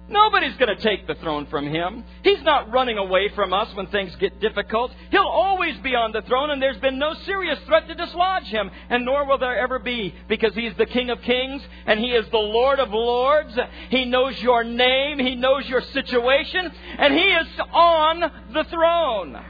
Nobody's 0.10 0.56
going 0.58 0.76
to 0.76 0.84
take 0.84 1.08
the 1.08 1.16
throne 1.16 1.48
from 1.50 1.66
him. 1.66 2.04
He's 2.24 2.44
not 2.44 2.72
running 2.72 2.98
away 2.98 3.30
from 3.34 3.54
us 3.54 3.74
when 3.74 3.88
things 3.88 4.14
get 4.18 4.42
difficult. 4.42 4.92
He'll 5.12 5.22
always 5.22 5.78
be 5.78 5.96
on 5.96 6.12
the 6.12 6.22
throne, 6.24 6.50
and 6.50 6.62
there's 6.62 6.78
been 6.78 7.00
no 7.00 7.14
serious 7.26 7.58
threat 7.66 7.88
to 7.88 7.96
dislodge 7.96 8.44
him, 8.44 8.70
and 8.90 9.06
nor 9.06 9.26
will 9.26 9.38
there 9.38 9.58
ever 9.58 9.80
be, 9.80 10.14
because 10.28 10.54
he's 10.56 10.76
the 10.78 10.86
King 10.86 11.10
of 11.10 11.22
Kings, 11.22 11.62
and 11.86 12.00
he 12.00 12.08
is 12.08 12.30
the 12.32 12.38
Lord 12.38 12.80
of 12.80 12.90
Lords. 12.90 13.58
He 13.90 14.04
knows 14.04 14.38
your 14.42 14.66
name, 14.66 15.20
he 15.20 15.36
knows 15.36 15.66
your 15.68 15.82
situation, 15.82 16.70
and 16.98 17.14
he 17.14 17.24
is 17.24 17.48
on 17.72 18.20
the 18.54 18.66
throne. 18.66 19.42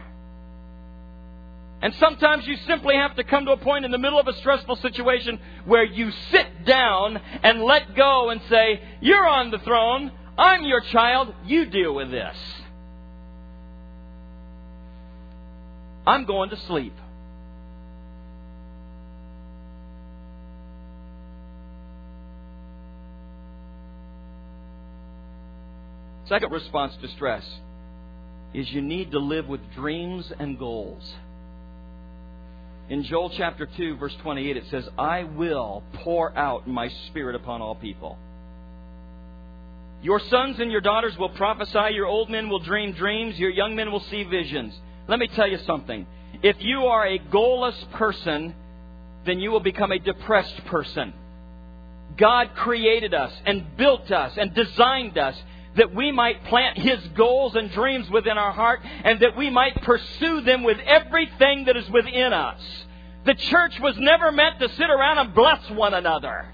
And 1.84 1.93
sometimes 1.96 2.48
you 2.48 2.56
simply 2.65 2.96
have 2.96 3.17
to 3.17 3.26
come 3.26 3.43
to 3.43 3.52
a 3.52 3.58
point 3.58 3.84
in 3.84 3.91
the 3.91 3.98
middle 3.98 4.17
of 4.17 4.30
a 4.30 4.34
stressful 4.36 4.78
situation 4.78 5.38
where 5.65 5.84
you 5.84 6.12
sit 6.32 6.65
down 6.65 7.17
and 7.17 7.62
let 7.62 7.93
go 7.93 8.30
and 8.30 8.39
say, 8.50 8.82
You're 9.02 9.28
on 9.28 9.52
the 9.52 9.58
throne. 9.58 10.10
I'm 10.38 10.63
your 10.63 10.80
child. 10.80 11.36
You 11.46 11.65
deal 11.65 11.93
with 11.93 12.10
this. 12.10 12.38
I'm 16.08 16.26
going 16.26 16.52
to 16.52 16.58
sleep. 16.67 16.93
Second 26.30 26.50
response 26.54 26.93
to 27.02 27.10
stress 27.10 27.43
is 28.54 28.72
you 28.72 28.82
need 28.82 29.12
to 29.12 29.19
live 29.19 29.50
with 29.50 29.60
dreams 29.74 30.32
and 30.39 30.58
goals. 30.58 31.04
In 32.89 33.04
Joel 33.04 33.32
chapter 33.38 33.65
2, 33.78 33.96
verse 33.98 34.15
28, 34.22 34.58
it 34.58 34.63
says, 34.69 34.88
I 34.98 35.24
will 35.24 35.84
pour 36.04 36.38
out 36.38 36.67
my 36.67 36.89
spirit 37.08 37.36
upon 37.36 37.62
all 37.62 37.76
people. 37.76 38.17
Your 40.02 40.19
sons 40.19 40.60
and 40.60 40.69
your 40.69 40.82
daughters 40.82 41.17
will 41.17 41.30
prophesy, 41.30 41.93
your 41.93 42.08
old 42.08 42.30
men 42.30 42.50
will 42.50 42.60
dream 42.60 42.91
dreams, 42.91 43.39
your 43.39 43.50
young 43.50 43.74
men 43.76 43.89
will 43.89 44.04
see 44.12 44.24
visions. 44.24 44.74
Let 45.08 45.17
me 45.17 45.28
tell 45.28 45.48
you 45.48 45.60
something. 45.65 46.06
If 46.41 46.58
you 46.60 46.88
are 46.88 47.08
a 47.08 47.19
goalless 47.19 47.91
person, 47.93 48.54
then 49.26 49.39
you 49.39 49.50
will 49.50 49.62
become 49.62 49.93
a 49.93 50.00
depressed 50.00 50.65
person. 50.65 51.13
God 52.17 52.50
created 52.56 53.13
us 53.13 53.32
and 53.46 53.78
built 53.78 54.12
us 54.12 54.34
and 54.38 54.54
designed 54.54 55.17
us 55.17 55.41
that 55.75 55.93
we 55.93 56.12
might 56.12 56.43
plant 56.45 56.77
His 56.77 56.99
goals 57.15 57.55
and 57.55 57.71
dreams 57.71 58.09
within 58.09 58.38
our 58.38 58.51
heart 58.51 58.81
and 59.03 59.19
that 59.21 59.36
we 59.36 59.49
might 59.49 59.81
pursue 59.81 60.41
them 60.41 60.63
with 60.63 60.77
everything 60.79 61.65
that 61.65 61.77
is 61.77 61.89
within 61.89 62.33
us. 62.33 62.62
The 63.25 63.36
church 63.36 63.79
was 63.79 63.95
never 63.97 64.31
meant 64.31 64.59
to 64.59 64.69
sit 64.69 64.89
around 64.89 65.17
and 65.17 65.33
bless 65.33 65.69
one 65.71 65.93
another. 65.93 66.53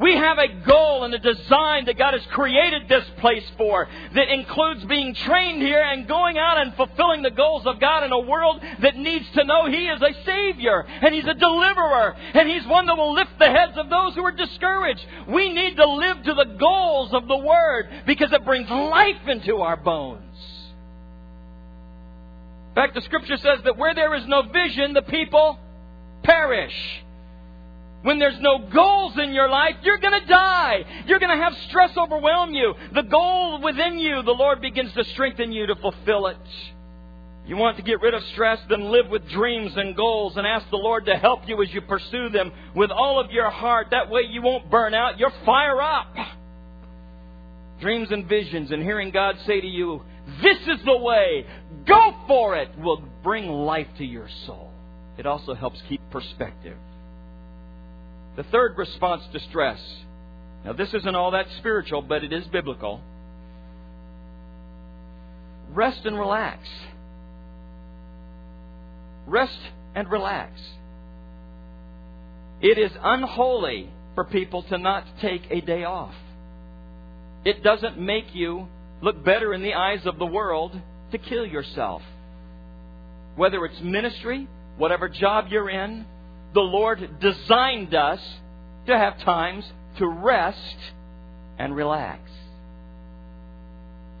We 0.00 0.14
have 0.14 0.38
a 0.38 0.46
goal 0.64 1.02
and 1.02 1.12
a 1.12 1.18
design 1.18 1.86
that 1.86 1.98
God 1.98 2.14
has 2.14 2.22
created 2.30 2.88
this 2.88 3.04
place 3.18 3.44
for 3.56 3.88
that 4.14 4.28
includes 4.28 4.84
being 4.84 5.12
trained 5.12 5.60
here 5.60 5.82
and 5.82 6.06
going 6.06 6.38
out 6.38 6.58
and 6.58 6.72
fulfilling 6.74 7.22
the 7.22 7.32
goals 7.32 7.66
of 7.66 7.80
God 7.80 8.04
in 8.04 8.12
a 8.12 8.18
world 8.20 8.62
that 8.80 8.96
needs 8.96 9.28
to 9.34 9.42
know 9.42 9.66
He 9.66 9.88
is 9.88 10.00
a 10.00 10.24
Savior 10.24 10.86
and 10.86 11.12
He's 11.12 11.26
a 11.26 11.34
deliverer 11.34 12.14
and 12.34 12.48
He's 12.48 12.64
one 12.66 12.86
that 12.86 12.96
will 12.96 13.12
lift 13.12 13.40
the 13.40 13.50
heads 13.50 13.76
of 13.76 13.90
those 13.90 14.14
who 14.14 14.24
are 14.24 14.30
discouraged. 14.32 15.04
We 15.28 15.52
need 15.52 15.76
to 15.76 15.86
live 15.86 16.22
to 16.22 16.34
the 16.34 16.56
goals 16.58 17.12
of 17.12 17.26
the 17.26 17.38
Word 17.38 17.88
because 18.06 18.32
it 18.32 18.44
brings 18.44 18.70
life 18.70 19.26
into 19.26 19.56
our 19.56 19.76
bones. 19.76 20.22
In 22.68 22.74
fact, 22.76 22.94
the 22.94 23.02
Scripture 23.02 23.36
says 23.36 23.58
that 23.64 23.76
where 23.76 23.96
there 23.96 24.14
is 24.14 24.28
no 24.28 24.42
vision, 24.42 24.94
the 24.94 25.02
people 25.02 25.58
perish. 26.22 27.02
When 28.02 28.18
there's 28.18 28.38
no 28.40 28.58
goals 28.58 29.14
in 29.18 29.32
your 29.32 29.48
life, 29.48 29.74
you're 29.82 29.98
going 29.98 30.20
to 30.20 30.26
die. 30.26 30.84
You're 31.06 31.18
going 31.18 31.36
to 31.36 31.44
have 31.44 31.54
stress 31.68 31.96
overwhelm 31.96 32.54
you. 32.54 32.74
The 32.94 33.02
goal 33.02 33.60
within 33.60 33.98
you, 33.98 34.22
the 34.22 34.30
Lord 34.30 34.60
begins 34.60 34.92
to 34.94 35.04
strengthen 35.04 35.50
you 35.50 35.66
to 35.66 35.74
fulfill 35.74 36.28
it. 36.28 36.36
You 37.44 37.56
want 37.56 37.78
to 37.78 37.82
get 37.82 38.00
rid 38.00 38.14
of 38.14 38.22
stress, 38.34 38.60
then 38.68 38.92
live 38.92 39.08
with 39.08 39.26
dreams 39.30 39.72
and 39.74 39.96
goals 39.96 40.36
and 40.36 40.46
ask 40.46 40.68
the 40.70 40.76
Lord 40.76 41.06
to 41.06 41.16
help 41.16 41.48
you 41.48 41.60
as 41.62 41.72
you 41.72 41.80
pursue 41.80 42.28
them 42.28 42.52
with 42.76 42.90
all 42.90 43.18
of 43.18 43.30
your 43.32 43.50
heart. 43.50 43.88
That 43.90 44.10
way 44.10 44.22
you 44.30 44.42
won't 44.42 44.70
burn 44.70 44.94
out. 44.94 45.18
You'll 45.18 45.32
fire 45.44 45.80
up. 45.80 46.14
Dreams 47.80 48.08
and 48.10 48.28
visions 48.28 48.70
and 48.70 48.82
hearing 48.82 49.10
God 49.10 49.36
say 49.46 49.60
to 49.60 49.66
you, 49.66 50.02
This 50.42 50.58
is 50.68 50.84
the 50.84 50.98
way, 50.98 51.46
go 51.86 52.14
for 52.26 52.56
it, 52.56 52.78
will 52.78 53.02
bring 53.22 53.48
life 53.48 53.88
to 53.96 54.04
your 54.04 54.28
soul. 54.46 54.70
It 55.16 55.26
also 55.26 55.54
helps 55.54 55.80
keep 55.88 56.02
perspective. 56.10 56.76
The 58.38 58.44
third 58.44 58.78
response 58.78 59.24
to 59.32 59.40
stress. 59.40 59.80
Now, 60.64 60.72
this 60.72 60.94
isn't 60.94 61.14
all 61.16 61.32
that 61.32 61.46
spiritual, 61.58 62.02
but 62.02 62.22
it 62.22 62.32
is 62.32 62.46
biblical. 62.46 63.00
Rest 65.72 66.02
and 66.04 66.16
relax. 66.16 66.60
Rest 69.26 69.58
and 69.96 70.08
relax. 70.08 70.52
It 72.60 72.78
is 72.78 72.92
unholy 73.02 73.90
for 74.14 74.22
people 74.22 74.62
to 74.68 74.78
not 74.78 75.04
take 75.20 75.42
a 75.50 75.60
day 75.60 75.82
off. 75.82 76.14
It 77.44 77.64
doesn't 77.64 77.98
make 77.98 78.26
you 78.34 78.68
look 79.02 79.24
better 79.24 79.52
in 79.52 79.62
the 79.62 79.74
eyes 79.74 80.06
of 80.06 80.20
the 80.20 80.26
world 80.26 80.80
to 81.10 81.18
kill 81.18 81.44
yourself. 81.44 82.02
Whether 83.34 83.64
it's 83.64 83.80
ministry, 83.82 84.46
whatever 84.76 85.08
job 85.08 85.46
you're 85.50 85.68
in, 85.68 86.06
the 86.54 86.60
Lord 86.60 87.20
designed 87.20 87.94
us 87.94 88.20
to 88.86 88.96
have 88.96 89.18
times 89.20 89.64
to 89.98 90.06
rest 90.06 90.76
and 91.58 91.74
relax. 91.74 92.30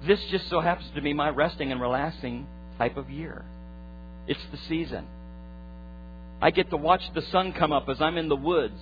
This 0.06 0.20
just 0.30 0.48
so 0.50 0.60
happens 0.60 0.90
to 0.94 1.02
be 1.02 1.12
my 1.12 1.30
resting 1.30 1.72
and 1.72 1.80
relaxing 1.80 2.46
type 2.76 2.96
of 2.96 3.10
year. 3.10 3.44
It's 4.26 4.40
the 4.52 4.58
season. 4.68 5.06
I 6.40 6.50
get 6.50 6.70
to 6.70 6.76
watch 6.76 7.02
the 7.14 7.22
sun 7.32 7.52
come 7.52 7.72
up 7.72 7.88
as 7.88 8.00
I'm 8.00 8.16
in 8.16 8.28
the 8.28 8.36
woods 8.36 8.78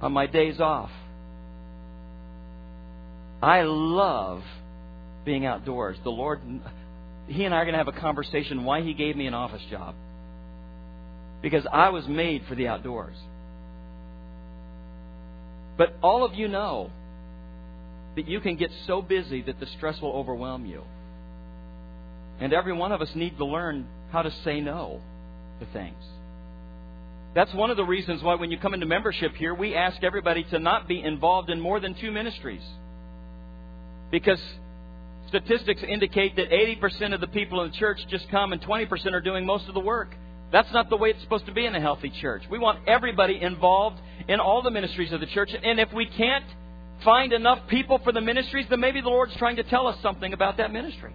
on 0.00 0.12
my 0.12 0.26
days 0.26 0.60
off. 0.60 0.90
I 3.42 3.62
love 3.62 4.42
being 5.24 5.44
outdoors. 5.46 5.96
The 6.02 6.10
Lord, 6.10 6.40
He 7.28 7.44
and 7.44 7.54
I 7.54 7.58
are 7.58 7.64
going 7.64 7.74
to 7.74 7.78
have 7.78 7.88
a 7.88 7.92
conversation 7.92 8.64
why 8.64 8.82
He 8.82 8.94
gave 8.94 9.14
me 9.14 9.26
an 9.26 9.34
office 9.34 9.62
job 9.70 9.94
because 11.42 11.66
I 11.72 11.90
was 11.90 12.06
made 12.06 12.42
for 12.48 12.54
the 12.54 12.68
outdoors. 12.68 13.16
But 15.76 15.94
all 16.02 16.24
of 16.24 16.34
you 16.34 16.48
know 16.48 16.90
that 18.16 18.26
you 18.26 18.40
can 18.40 18.56
get 18.56 18.70
so 18.86 19.02
busy 19.02 19.42
that 19.42 19.60
the 19.60 19.66
stress 19.76 20.00
will 20.00 20.12
overwhelm 20.12 20.64
you. 20.64 20.82
And 22.40 22.52
every 22.52 22.72
one 22.72 22.92
of 22.92 23.00
us 23.00 23.10
need 23.14 23.36
to 23.38 23.44
learn 23.44 23.86
how 24.10 24.22
to 24.22 24.30
say 24.44 24.60
no 24.60 25.00
to 25.60 25.66
things. 25.72 26.02
That's 27.34 27.52
one 27.52 27.70
of 27.70 27.76
the 27.76 27.84
reasons 27.84 28.22
why 28.22 28.34
when 28.36 28.50
you 28.50 28.58
come 28.58 28.72
into 28.72 28.86
membership 28.86 29.34
here, 29.34 29.54
we 29.54 29.74
ask 29.74 30.02
everybody 30.02 30.44
to 30.44 30.58
not 30.58 30.88
be 30.88 31.02
involved 31.02 31.50
in 31.50 31.60
more 31.60 31.80
than 31.80 31.94
two 31.94 32.10
ministries. 32.10 32.62
Because 34.10 34.40
statistics 35.28 35.82
indicate 35.86 36.36
that 36.36 36.50
80% 36.50 37.12
of 37.12 37.20
the 37.20 37.26
people 37.26 37.62
in 37.62 37.70
the 37.70 37.76
church 37.76 37.98
just 38.08 38.30
come 38.30 38.52
and 38.54 38.62
20% 38.62 39.12
are 39.12 39.20
doing 39.20 39.44
most 39.44 39.68
of 39.68 39.74
the 39.74 39.80
work. 39.80 40.14
That's 40.52 40.72
not 40.72 40.90
the 40.90 40.96
way 40.96 41.10
it's 41.10 41.22
supposed 41.22 41.46
to 41.46 41.52
be 41.52 41.66
in 41.66 41.74
a 41.74 41.80
healthy 41.80 42.10
church. 42.20 42.42
We 42.50 42.58
want 42.58 42.88
everybody 42.88 43.40
involved 43.40 44.00
in 44.28 44.40
all 44.40 44.62
the 44.62 44.70
ministries 44.70 45.12
of 45.12 45.20
the 45.20 45.26
church. 45.26 45.50
And 45.62 45.80
if 45.80 45.92
we 45.92 46.06
can't 46.06 46.44
find 47.04 47.32
enough 47.32 47.66
people 47.68 48.00
for 48.02 48.12
the 48.12 48.20
ministries, 48.20 48.66
then 48.70 48.80
maybe 48.80 49.00
the 49.00 49.08
Lord's 49.08 49.36
trying 49.36 49.56
to 49.56 49.64
tell 49.64 49.86
us 49.86 50.00
something 50.02 50.32
about 50.32 50.56
that 50.58 50.72
ministry. 50.72 51.14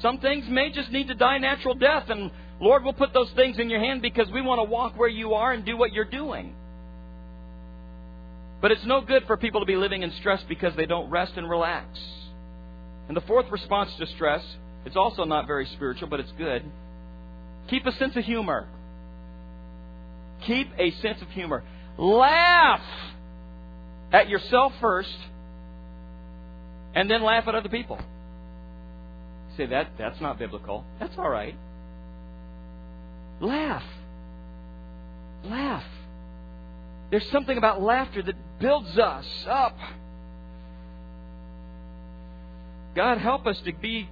Some 0.00 0.18
things 0.18 0.44
may 0.48 0.70
just 0.70 0.90
need 0.90 1.08
to 1.08 1.14
die 1.14 1.38
natural 1.38 1.74
death, 1.74 2.04
and 2.08 2.30
Lord, 2.60 2.84
we'll 2.84 2.92
put 2.92 3.12
those 3.12 3.30
things 3.36 3.58
in 3.58 3.70
your 3.70 3.80
hand 3.80 4.02
because 4.02 4.30
we 4.32 4.42
want 4.42 4.58
to 4.58 4.64
walk 4.64 4.98
where 4.98 5.08
you 5.08 5.34
are 5.34 5.52
and 5.52 5.64
do 5.64 5.76
what 5.76 5.92
you're 5.92 6.04
doing. 6.04 6.54
But 8.60 8.70
it's 8.70 8.84
no 8.86 9.00
good 9.00 9.24
for 9.26 9.36
people 9.36 9.60
to 9.60 9.66
be 9.66 9.76
living 9.76 10.02
in 10.02 10.12
stress 10.20 10.42
because 10.48 10.74
they 10.76 10.86
don't 10.86 11.10
rest 11.10 11.34
and 11.36 11.48
relax. 11.48 11.86
And 13.08 13.16
the 13.16 13.20
fourth 13.22 13.50
response 13.50 13.90
to 13.98 14.06
stress, 14.14 14.42
it's 14.86 14.96
also 14.96 15.24
not 15.24 15.46
very 15.46 15.66
spiritual, 15.74 16.08
but 16.08 16.20
it's 16.20 16.32
good. 16.38 16.64
Keep 17.68 17.86
a 17.86 17.92
sense 17.92 18.16
of 18.16 18.24
humor. 18.24 18.68
Keep 20.46 20.68
a 20.78 20.90
sense 21.00 21.22
of 21.22 21.28
humor. 21.28 21.64
Laugh 21.96 22.82
at 24.12 24.28
yourself 24.28 24.72
first, 24.80 25.16
and 26.94 27.10
then 27.10 27.22
laugh 27.22 27.48
at 27.48 27.54
other 27.54 27.68
people. 27.68 27.98
say 29.56 29.66
that 29.66 29.92
that's 29.98 30.20
not 30.20 30.38
biblical. 30.38 30.84
That's 31.00 31.16
all 31.16 31.28
right. 31.28 31.54
Laugh. 33.40 33.84
Laugh. 35.44 35.84
There's 37.10 37.28
something 37.30 37.56
about 37.56 37.82
laughter 37.82 38.22
that 38.22 38.34
builds 38.60 38.98
us 38.98 39.26
up. 39.48 39.76
God, 42.96 43.18
help 43.18 43.46
us 43.46 43.60
to 43.64 43.72
be 43.72 44.08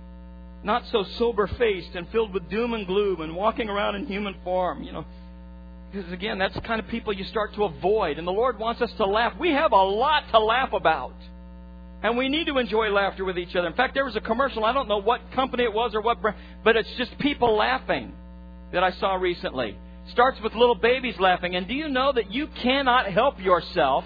not 0.64 0.84
so 0.92 1.04
sober 1.18 1.46
faced 1.46 1.94
and 1.94 2.08
filled 2.10 2.32
with 2.32 2.48
doom 2.48 2.74
and 2.74 2.86
gloom 2.86 3.20
and 3.20 3.34
walking 3.34 3.68
around 3.68 3.96
in 3.96 4.06
human 4.06 4.34
form. 4.44 4.82
You 4.82 4.92
know, 4.92 5.04
because 5.92 6.12
again, 6.12 6.38
that's 6.38 6.54
the 6.54 6.60
kind 6.60 6.80
of 6.80 6.88
people 6.88 7.12
you 7.12 7.24
start 7.24 7.54
to 7.54 7.64
avoid. 7.64 8.18
And 8.18 8.26
the 8.26 8.32
Lord 8.32 8.58
wants 8.58 8.80
us 8.80 8.90
to 8.96 9.06
laugh. 9.06 9.34
We 9.38 9.50
have 9.50 9.72
a 9.72 9.82
lot 9.82 10.24
to 10.30 10.38
laugh 10.38 10.72
about. 10.72 11.14
And 12.02 12.16
we 12.16 12.28
need 12.28 12.46
to 12.48 12.58
enjoy 12.58 12.90
laughter 12.90 13.24
with 13.24 13.38
each 13.38 13.54
other. 13.54 13.68
In 13.68 13.74
fact, 13.74 13.94
there 13.94 14.04
was 14.04 14.16
a 14.16 14.20
commercial, 14.20 14.64
I 14.64 14.72
don't 14.72 14.88
know 14.88 15.00
what 15.00 15.20
company 15.34 15.62
it 15.62 15.72
was 15.72 15.94
or 15.94 16.00
what 16.00 16.20
brand, 16.20 16.36
but 16.64 16.74
it's 16.74 16.88
just 16.98 17.16
people 17.18 17.56
laughing 17.56 18.12
that 18.72 18.82
I 18.82 18.90
saw 18.92 19.14
recently. 19.14 19.76
Starts 20.10 20.40
with 20.42 20.52
little 20.54 20.74
babies 20.74 21.14
laughing. 21.20 21.54
And 21.54 21.68
do 21.68 21.74
you 21.74 21.88
know 21.88 22.10
that 22.12 22.32
you 22.32 22.48
cannot 22.48 23.06
help 23.12 23.40
yourself? 23.40 24.04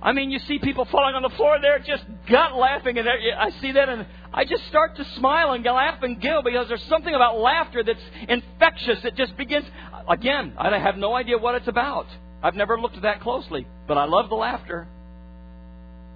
I 0.00 0.12
mean, 0.12 0.30
you 0.30 0.38
see 0.40 0.58
people 0.58 0.84
falling 0.84 1.14
on 1.14 1.22
the 1.22 1.30
floor, 1.30 1.58
they're 1.60 1.78
just 1.78 2.04
gut 2.28 2.54
laughing, 2.54 2.98
and 2.98 3.08
I 3.08 3.50
see 3.62 3.72
that, 3.72 3.88
and 3.88 4.06
I 4.36 4.44
just 4.44 4.66
start 4.66 4.96
to 4.96 5.04
smile 5.16 5.52
and 5.52 5.64
laugh 5.64 6.02
and 6.02 6.20
giggle 6.20 6.42
because 6.42 6.66
there's 6.66 6.82
something 6.88 7.14
about 7.14 7.38
laughter 7.38 7.84
that's 7.84 8.02
infectious. 8.28 8.98
It 9.04 9.14
just 9.14 9.36
begins. 9.36 9.64
Again, 10.08 10.54
I 10.58 10.76
have 10.76 10.96
no 10.96 11.14
idea 11.14 11.38
what 11.38 11.54
it's 11.54 11.68
about. 11.68 12.06
I've 12.42 12.56
never 12.56 12.78
looked 12.78 12.96
at 12.96 13.02
that 13.02 13.20
closely, 13.20 13.64
but 13.86 13.96
I 13.96 14.06
love 14.06 14.28
the 14.28 14.34
laughter. 14.34 14.88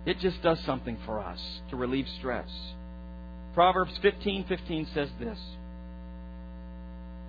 It 0.04 0.18
just 0.18 0.42
does 0.42 0.58
something 0.66 0.98
for 1.06 1.20
us 1.20 1.38
to 1.70 1.76
relieve 1.76 2.06
stress. 2.18 2.50
Proverbs 3.54 3.96
15:15 4.02 4.86
says 4.92 5.10
this: 5.20 5.38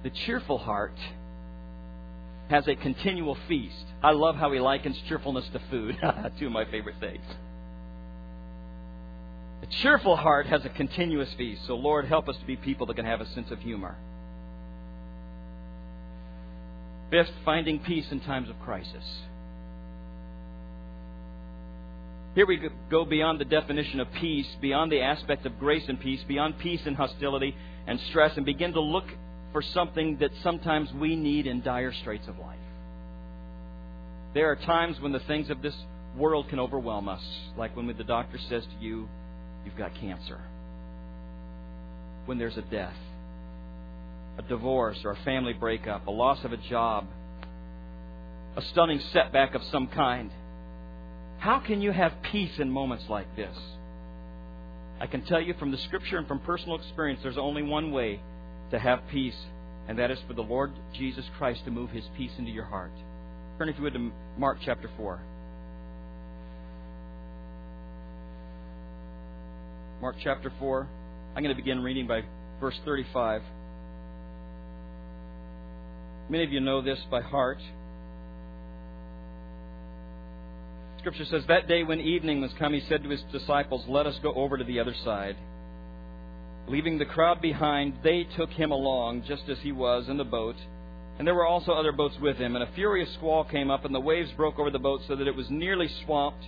"The 0.02 0.10
cheerful 0.10 0.58
heart 0.58 0.98
has 2.50 2.68
a 2.68 2.76
continual 2.76 3.36
feast." 3.48 3.86
I 4.02 4.14
love 4.14 4.38
how 4.38 4.52
he 4.52 4.60
likens 4.60 5.00
cheerfulness 5.08 5.48
to 5.50 5.60
food. 5.70 5.98
Two 6.40 6.48
of 6.48 6.52
my 6.52 6.66
favorite 6.66 6.96
things. 7.00 7.26
A 9.62 9.66
cheerful 9.68 10.16
heart 10.16 10.48
has 10.48 10.64
a 10.66 10.70
continuous 10.70 11.34
feast. 11.34 11.66
So, 11.68 11.76
Lord, 11.76 12.06
help 12.06 12.30
us 12.30 12.38
to 12.38 12.46
be 12.46 12.56
people 12.56 12.86
that 12.88 12.96
can 12.96 13.06
have 13.06 13.22
a 13.22 13.28
sense 13.28 13.52
of 13.52 13.60
humor. 13.60 13.96
Fifth, 17.12 17.32
finding 17.44 17.80
peace 17.80 18.12
in 18.12 18.20
times 18.22 18.50
of 18.50 18.60
crisis. 18.60 19.04
Here 22.36 22.46
we 22.46 22.70
go 22.90 23.06
beyond 23.06 23.40
the 23.40 23.46
definition 23.46 24.00
of 24.00 24.12
peace, 24.14 24.48
beyond 24.62 24.92
the 24.92 25.02
aspect 25.02 25.46
of 25.46 25.60
grace 25.60 25.84
and 25.88 26.00
peace, 26.00 26.24
beyond 26.28 26.60
peace 26.60 26.82
and 26.86 26.96
hostility 26.96 27.56
and 27.88 28.00
stress, 28.00 28.38
and 28.38 28.46
begin 28.46 28.74
to 28.74 28.82
look 28.82 29.06
for 29.52 29.62
something 29.62 30.18
that 30.20 30.32
sometimes 30.44 30.94
we 30.94 31.16
need 31.16 31.48
in 31.48 31.62
dire 31.62 31.92
straits 31.92 32.28
of 32.28 32.38
life. 32.38 32.60
There 34.36 34.52
are 34.52 34.56
times 34.56 35.02
when 35.02 35.12
the 35.12 35.20
things 35.22 35.50
of 35.50 35.64
this 35.64 35.76
world 36.16 36.50
can 36.50 36.60
overwhelm 36.60 37.10
us, 37.10 37.24
like 37.58 37.76
when 37.76 37.88
the 37.88 38.04
doctor 38.04 38.38
says 38.38 38.64
to 38.64 38.86
you, 38.86 39.10
You've 39.66 39.78
got 39.78 39.94
cancer. 39.96 40.40
When 42.26 42.38
there's 42.38 42.58
a 42.58 42.62
death 42.62 42.96
a 44.40 44.42
divorce 44.44 44.98
or 45.04 45.12
a 45.12 45.24
family 45.26 45.52
breakup, 45.52 46.08
a 46.08 46.12
loss 46.12 46.44
of 46.46 46.54
a 46.54 46.58
job, 46.58 47.06
a 48.56 48.62
stunning 48.62 49.02
setback 49.12 49.54
of 49.54 49.62
some 49.70 49.88
kind. 49.88 50.32
How 51.40 51.60
can 51.60 51.82
you 51.82 51.92
have 51.92 52.14
peace 52.32 52.58
in 52.58 52.70
moments 52.70 53.04
like 53.10 53.36
this? 53.36 53.56
I 55.00 55.08
can 55.08 55.26
tell 55.26 55.42
you 55.42 55.54
from 55.60 55.72
the 55.72 55.78
scripture 55.78 56.18
and 56.18 56.28
from 56.28 56.40
personal 56.40 56.78
experience, 56.78 57.20
there's 57.22 57.38
only 57.38 57.64
one 57.64 57.92
way 57.92 58.22
to 58.72 58.80
have 58.80 59.02
peace, 59.12 59.38
and 59.88 60.00
that 60.00 60.10
is 60.10 60.20
for 60.28 60.34
the 60.34 60.42
Lord 60.42 60.72
Jesus 60.94 61.26
Christ 61.38 61.66
to 61.66 61.72
move 61.72 61.90
his 61.90 62.06
peace 62.18 62.32
into 62.38 62.52
your 62.52 62.66
heart. 62.66 62.92
Turn, 63.58 63.68
if 63.68 63.78
you 63.78 63.84
would, 63.84 63.94
to 63.94 64.12
Mark 64.38 64.60
chapter 64.64 64.90
4. 64.96 65.20
Mark 70.02 70.16
chapter 70.24 70.50
4. 70.60 70.88
I'm 71.36 71.44
going 71.44 71.54
to 71.54 71.62
begin 71.62 71.84
reading 71.84 72.08
by 72.08 72.22
verse 72.62 72.80
35. 72.86 73.42
Many 76.30 76.44
of 76.46 76.54
you 76.54 76.62
know 76.62 76.82
this 76.82 77.00
by 77.12 77.22
heart. 77.22 77.60
Scripture 81.00 81.26
says, 81.26 81.44
That 81.50 81.68
day 81.68 81.84
when 81.84 82.00
evening 82.00 82.40
was 82.40 82.52
come, 82.58 82.74
he 82.74 82.82
said 82.88 83.04
to 83.04 83.10
his 83.10 83.22
disciples, 83.34 83.84
Let 83.90 84.08
us 84.08 84.18
go 84.24 84.34
over 84.34 84.58
to 84.58 84.64
the 84.64 84.80
other 84.80 84.96
side. 85.04 85.36
Leaving 86.70 86.98
the 86.98 87.06
crowd 87.06 87.42
behind, 87.42 87.96
they 88.02 88.26
took 88.38 88.52
him 88.52 88.72
along, 88.72 89.24
just 89.28 89.44
as 89.50 89.58
he 89.64 89.74
was, 89.74 90.08
in 90.08 90.16
the 90.16 90.24
boat. 90.24 90.56
And 91.18 91.28
there 91.28 91.36
were 91.36 91.48
also 91.48 91.74
other 91.74 91.92
boats 91.92 92.16
with 92.22 92.38
him. 92.38 92.56
And 92.56 92.64
a 92.64 92.72
furious 92.74 93.14
squall 93.16 93.44
came 93.44 93.70
up, 93.70 93.84
and 93.84 93.94
the 93.94 94.00
waves 94.00 94.32
broke 94.38 94.60
over 94.60 94.72
the 94.72 94.80
boat 94.80 95.02
so 95.10 95.18
that 95.18 95.28
it 95.28 95.36
was 95.36 95.50
nearly 95.50 95.90
swamped. 96.06 96.46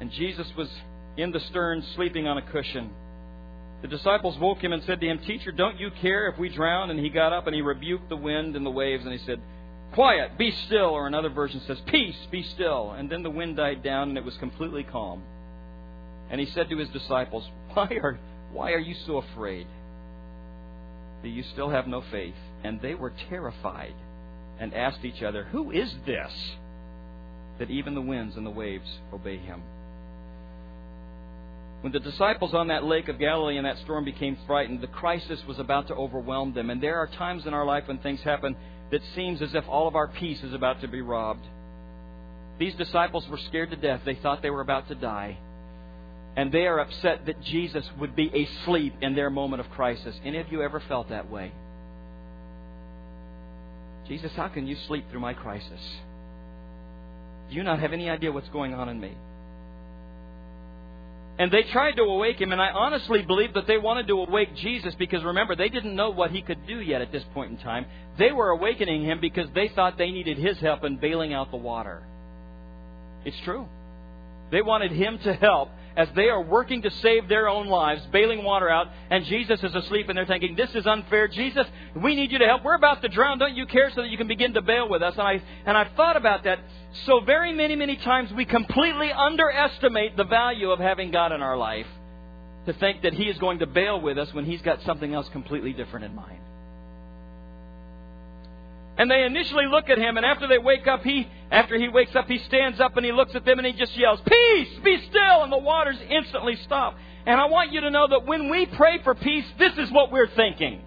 And 0.00 0.10
Jesus 0.10 0.48
was 0.54 0.68
in 1.16 1.32
the 1.32 1.40
stern, 1.40 1.82
sleeping 1.94 2.26
on 2.26 2.38
a 2.38 2.42
cushion. 2.42 2.90
The 3.82 3.88
disciples 3.88 4.38
woke 4.38 4.62
him 4.62 4.72
and 4.72 4.82
said 4.84 5.00
to 5.00 5.06
him, 5.06 5.18
Teacher, 5.18 5.52
don't 5.52 5.78
you 5.78 5.90
care 5.90 6.28
if 6.28 6.38
we 6.38 6.50
drown? 6.50 6.90
And 6.90 7.00
he 7.00 7.08
got 7.08 7.32
up 7.32 7.46
and 7.46 7.54
he 7.54 7.62
rebuked 7.62 8.08
the 8.08 8.16
wind 8.16 8.54
and 8.56 8.64
the 8.64 8.70
waves 8.70 9.04
and 9.04 9.12
he 9.12 9.24
said, 9.24 9.40
Quiet, 9.92 10.36
be 10.36 10.50
still. 10.50 10.90
Or 10.90 11.06
another 11.06 11.30
version 11.30 11.60
says, 11.66 11.80
Peace, 11.86 12.16
be 12.30 12.42
still. 12.42 12.92
And 12.92 13.10
then 13.10 13.22
the 13.22 13.30
wind 13.30 13.56
died 13.56 13.82
down 13.82 14.10
and 14.10 14.18
it 14.18 14.24
was 14.24 14.36
completely 14.36 14.84
calm. 14.84 15.22
And 16.30 16.40
he 16.40 16.46
said 16.46 16.68
to 16.70 16.76
his 16.76 16.90
disciples, 16.90 17.48
Why 17.72 17.88
are, 18.02 18.18
why 18.52 18.72
are 18.72 18.78
you 18.78 18.94
so 19.06 19.16
afraid? 19.16 19.66
Do 21.22 21.28
you 21.28 21.42
still 21.42 21.70
have 21.70 21.86
no 21.86 22.02
faith? 22.02 22.34
And 22.62 22.80
they 22.80 22.94
were 22.94 23.12
terrified 23.28 23.94
and 24.58 24.74
asked 24.74 25.04
each 25.04 25.22
other, 25.22 25.44
Who 25.44 25.70
is 25.70 25.94
this? 26.04 26.32
That 27.58 27.70
even 27.70 27.94
the 27.94 28.00
winds 28.02 28.36
and 28.36 28.46
the 28.46 28.50
waves 28.50 28.88
obey 29.12 29.38
him. 29.38 29.62
When 31.80 31.92
the 31.92 32.00
disciples 32.00 32.52
on 32.52 32.68
that 32.68 32.84
lake 32.84 33.08
of 33.08 33.18
Galilee 33.18 33.56
in 33.56 33.64
that 33.64 33.78
storm 33.78 34.04
became 34.04 34.36
frightened, 34.46 34.82
the 34.82 34.86
crisis 34.86 35.40
was 35.48 35.58
about 35.58 35.88
to 35.88 35.94
overwhelm 35.94 36.52
them. 36.52 36.68
And 36.68 36.82
there 36.82 36.96
are 36.96 37.06
times 37.06 37.46
in 37.46 37.54
our 37.54 37.64
life 37.64 37.84
when 37.86 37.98
things 37.98 38.20
happen 38.20 38.54
that 38.90 39.00
seems 39.14 39.40
as 39.40 39.54
if 39.54 39.64
all 39.66 39.88
of 39.88 39.96
our 39.96 40.08
peace 40.08 40.42
is 40.42 40.52
about 40.52 40.82
to 40.82 40.88
be 40.88 41.00
robbed. 41.00 41.46
These 42.58 42.74
disciples 42.74 43.26
were 43.28 43.38
scared 43.48 43.70
to 43.70 43.76
death. 43.76 44.02
They 44.04 44.16
thought 44.16 44.42
they 44.42 44.50
were 44.50 44.60
about 44.60 44.88
to 44.88 44.94
die. 44.94 45.38
And 46.36 46.52
they 46.52 46.66
are 46.66 46.78
upset 46.78 47.24
that 47.26 47.40
Jesus 47.42 47.84
would 47.98 48.14
be 48.14 48.28
asleep 48.28 48.94
in 49.00 49.14
their 49.14 49.30
moment 49.30 49.60
of 49.60 49.70
crisis. 49.70 50.14
Any 50.22 50.38
of 50.38 50.52
you 50.52 50.62
ever 50.62 50.82
felt 50.86 51.08
that 51.08 51.30
way? 51.30 51.52
Jesus, 54.06 54.32
how 54.36 54.48
can 54.48 54.66
you 54.66 54.76
sleep 54.86 55.06
through 55.10 55.20
my 55.20 55.32
crisis? 55.32 55.80
Do 57.48 57.56
you 57.56 57.62
not 57.62 57.80
have 57.80 57.92
any 57.92 58.10
idea 58.10 58.30
what's 58.30 58.48
going 58.50 58.74
on 58.74 58.88
in 58.88 59.00
me? 59.00 59.16
And 61.40 61.50
they 61.50 61.62
tried 61.72 61.92
to 61.92 62.02
awake 62.02 62.38
him, 62.38 62.52
and 62.52 62.60
I 62.60 62.68
honestly 62.68 63.22
believe 63.22 63.54
that 63.54 63.66
they 63.66 63.78
wanted 63.78 64.06
to 64.08 64.20
awake 64.20 64.54
Jesus 64.56 64.94
because 64.98 65.24
remember, 65.24 65.56
they 65.56 65.70
didn't 65.70 65.96
know 65.96 66.10
what 66.10 66.32
he 66.32 66.42
could 66.42 66.66
do 66.66 66.82
yet 66.82 67.00
at 67.00 67.12
this 67.12 67.22
point 67.32 67.50
in 67.50 67.56
time. 67.56 67.86
They 68.18 68.30
were 68.30 68.50
awakening 68.50 69.04
him 69.04 69.20
because 69.22 69.46
they 69.54 69.68
thought 69.74 69.96
they 69.96 70.10
needed 70.10 70.36
his 70.36 70.58
help 70.58 70.84
in 70.84 70.98
bailing 70.98 71.32
out 71.32 71.50
the 71.50 71.56
water. 71.56 72.02
It's 73.24 73.38
true. 73.46 73.66
They 74.52 74.60
wanted 74.60 74.92
him 74.92 75.18
to 75.24 75.32
help 75.32 75.70
as 75.96 76.08
they 76.14 76.28
are 76.28 76.42
working 76.42 76.82
to 76.82 76.90
save 76.90 77.28
their 77.28 77.48
own 77.48 77.66
lives, 77.66 78.02
bailing 78.12 78.44
water 78.44 78.68
out, 78.68 78.88
and 79.10 79.24
Jesus 79.24 79.62
is 79.62 79.74
asleep, 79.74 80.08
and 80.08 80.16
they're 80.16 80.26
thinking, 80.26 80.54
This 80.56 80.74
is 80.74 80.86
unfair. 80.86 81.28
Jesus, 81.28 81.66
we 81.94 82.14
need 82.14 82.32
you 82.32 82.38
to 82.38 82.46
help. 82.46 82.64
We're 82.64 82.74
about 82.74 83.02
to 83.02 83.08
drown. 83.08 83.38
Don't 83.38 83.56
you 83.56 83.66
care 83.66 83.90
so 83.90 84.02
that 84.02 84.10
you 84.10 84.18
can 84.18 84.28
begin 84.28 84.54
to 84.54 84.62
bail 84.62 84.88
with 84.88 85.02
us? 85.02 85.14
And 85.14 85.22
I 85.22 85.42
and 85.66 85.76
I 85.76 85.88
thought 85.96 86.16
about 86.16 86.44
that 86.44 86.60
so 87.06 87.20
very 87.20 87.52
many, 87.52 87.76
many 87.76 87.96
times 87.96 88.32
we 88.32 88.44
completely 88.44 89.12
underestimate 89.12 90.16
the 90.16 90.24
value 90.24 90.70
of 90.70 90.78
having 90.78 91.10
God 91.10 91.32
in 91.32 91.42
our 91.42 91.56
life 91.56 91.86
to 92.66 92.72
think 92.74 93.02
that 93.02 93.14
He 93.14 93.24
is 93.24 93.38
going 93.38 93.58
to 93.60 93.66
bail 93.66 94.00
with 94.00 94.18
us 94.18 94.32
when 94.32 94.44
He's 94.44 94.62
got 94.62 94.82
something 94.82 95.12
else 95.12 95.28
completely 95.30 95.72
different 95.72 96.06
in 96.06 96.14
mind. 96.14 96.40
And 99.00 99.10
they 99.10 99.22
initially 99.24 99.64
look 99.66 99.88
at 99.88 99.96
him, 99.96 100.18
and 100.18 100.26
after 100.26 100.46
they 100.46 100.58
wake 100.58 100.86
up, 100.86 101.02
he 101.02 101.26
after 101.50 101.76
he 101.78 101.88
wakes 101.88 102.14
up, 102.14 102.26
he 102.26 102.38
stands 102.46 102.80
up 102.80 102.96
and 102.96 103.04
he 103.04 103.12
looks 103.12 103.34
at 103.34 103.44
them 103.44 103.58
and 103.58 103.66
he 103.66 103.72
just 103.72 103.96
yells, 103.96 104.20
Peace, 104.26 104.78
be 104.84 104.98
still, 105.08 105.42
and 105.42 105.52
the 105.52 105.58
waters 105.58 105.96
instantly 106.08 106.56
stop. 106.64 106.96
And 107.26 107.40
I 107.40 107.46
want 107.46 107.72
you 107.72 107.80
to 107.82 107.90
know 107.90 108.06
that 108.08 108.26
when 108.26 108.50
we 108.50 108.66
pray 108.66 109.02
for 109.02 109.14
peace, 109.14 109.44
this 109.58 109.72
is 109.76 109.90
what 109.90 110.12
we're 110.12 110.28
thinking. 110.28 110.80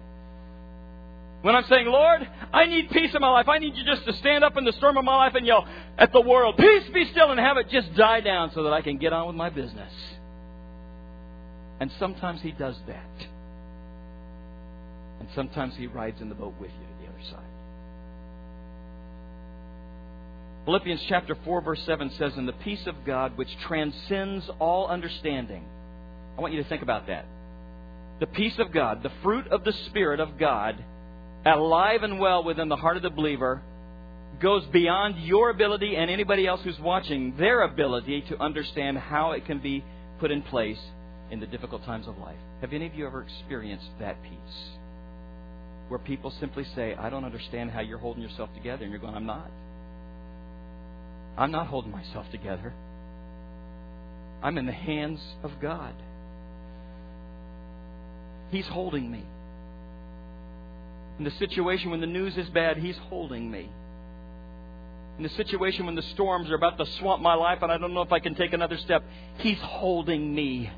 When 1.42 1.54
I'm 1.54 1.64
saying, 1.64 1.86
Lord, 1.86 2.26
I 2.54 2.64
need 2.64 2.88
peace 2.90 3.14
in 3.14 3.20
my 3.20 3.28
life. 3.28 3.48
I 3.48 3.58
need 3.58 3.76
you 3.76 3.84
just 3.84 4.06
to 4.06 4.14
stand 4.14 4.42
up 4.42 4.56
in 4.56 4.64
the 4.64 4.72
storm 4.72 4.96
of 4.96 5.04
my 5.04 5.14
life 5.14 5.34
and 5.34 5.46
yell 5.46 5.68
at 5.98 6.10
the 6.10 6.20
world, 6.22 6.56
Peace, 6.56 6.84
be 6.94 7.04
still, 7.10 7.30
and 7.30 7.38
have 7.38 7.58
it 7.58 7.68
just 7.68 7.94
die 7.94 8.20
down 8.20 8.50
so 8.54 8.62
that 8.62 8.72
I 8.72 8.80
can 8.80 8.96
get 8.96 9.12
on 9.12 9.26
with 9.26 9.36
my 9.36 9.50
business. 9.50 9.92
And 11.80 11.90
sometimes 11.98 12.40
He 12.40 12.52
does 12.52 12.76
that. 12.86 13.26
And 15.20 15.28
sometimes 15.34 15.74
He 15.76 15.86
rides 15.86 16.22
in 16.22 16.30
the 16.30 16.34
boat 16.34 16.54
with 16.58 16.70
you 16.70 16.86
to 16.86 17.02
the 17.02 17.12
other 17.12 17.30
side. 17.30 17.53
Philippians 20.64 21.02
chapter 21.08 21.36
4, 21.44 21.60
verse 21.60 21.82
7 21.84 22.10
says, 22.18 22.32
And 22.36 22.48
the 22.48 22.52
peace 22.52 22.86
of 22.86 23.04
God, 23.04 23.36
which 23.36 23.54
transcends 23.66 24.48
all 24.58 24.86
understanding. 24.86 25.64
I 26.38 26.40
want 26.40 26.54
you 26.54 26.62
to 26.62 26.68
think 26.68 26.82
about 26.82 27.06
that. 27.08 27.26
The 28.20 28.26
peace 28.26 28.58
of 28.58 28.72
God, 28.72 29.02
the 29.02 29.12
fruit 29.22 29.46
of 29.48 29.64
the 29.64 29.72
Spirit 29.86 30.20
of 30.20 30.38
God, 30.38 30.82
alive 31.44 32.02
and 32.02 32.18
well 32.18 32.42
within 32.44 32.68
the 32.68 32.76
heart 32.76 32.96
of 32.96 33.02
the 33.02 33.10
believer, 33.10 33.60
goes 34.40 34.64
beyond 34.66 35.22
your 35.22 35.50
ability 35.50 35.96
and 35.96 36.10
anybody 36.10 36.46
else 36.46 36.60
who's 36.64 36.78
watching, 36.80 37.36
their 37.36 37.62
ability 37.62 38.22
to 38.28 38.38
understand 38.40 38.96
how 38.96 39.32
it 39.32 39.44
can 39.44 39.58
be 39.58 39.84
put 40.18 40.30
in 40.30 40.42
place 40.42 40.80
in 41.30 41.40
the 41.40 41.46
difficult 41.46 41.84
times 41.84 42.06
of 42.08 42.16
life. 42.18 42.38
Have 42.62 42.72
any 42.72 42.86
of 42.86 42.94
you 42.94 43.06
ever 43.06 43.22
experienced 43.22 43.88
that 44.00 44.22
peace? 44.22 44.56
Where 45.88 45.98
people 45.98 46.32
simply 46.40 46.64
say, 46.74 46.94
I 46.94 47.10
don't 47.10 47.24
understand 47.24 47.70
how 47.70 47.80
you're 47.80 47.98
holding 47.98 48.22
yourself 48.22 48.48
together, 48.54 48.84
and 48.84 48.90
you're 48.90 49.00
going, 49.00 49.14
I'm 49.14 49.26
not. 49.26 49.50
I'm 51.36 51.50
not 51.50 51.66
holding 51.66 51.90
myself 51.90 52.30
together. 52.30 52.72
I'm 54.42 54.58
in 54.58 54.66
the 54.66 54.72
hands 54.72 55.20
of 55.42 55.52
God. 55.60 55.94
He's 58.50 58.66
holding 58.66 59.10
me. 59.10 59.24
In 61.18 61.24
the 61.24 61.30
situation 61.32 61.90
when 61.90 62.00
the 62.00 62.06
news 62.06 62.36
is 62.36 62.48
bad, 62.50 62.76
He's 62.76 62.98
holding 63.08 63.50
me. 63.50 63.68
In 65.16 65.22
the 65.22 65.28
situation 65.30 65.86
when 65.86 65.94
the 65.94 66.02
storms 66.02 66.50
are 66.50 66.54
about 66.54 66.76
to 66.78 66.86
swamp 66.98 67.22
my 67.22 67.34
life 67.34 67.60
and 67.62 67.70
I 67.70 67.78
don't 67.78 67.94
know 67.94 68.02
if 68.02 68.12
I 68.12 68.18
can 68.18 68.34
take 68.34 68.52
another 68.52 68.76
step, 68.76 69.04
He's 69.38 69.60
holding 69.60 70.34
me. 70.34 70.70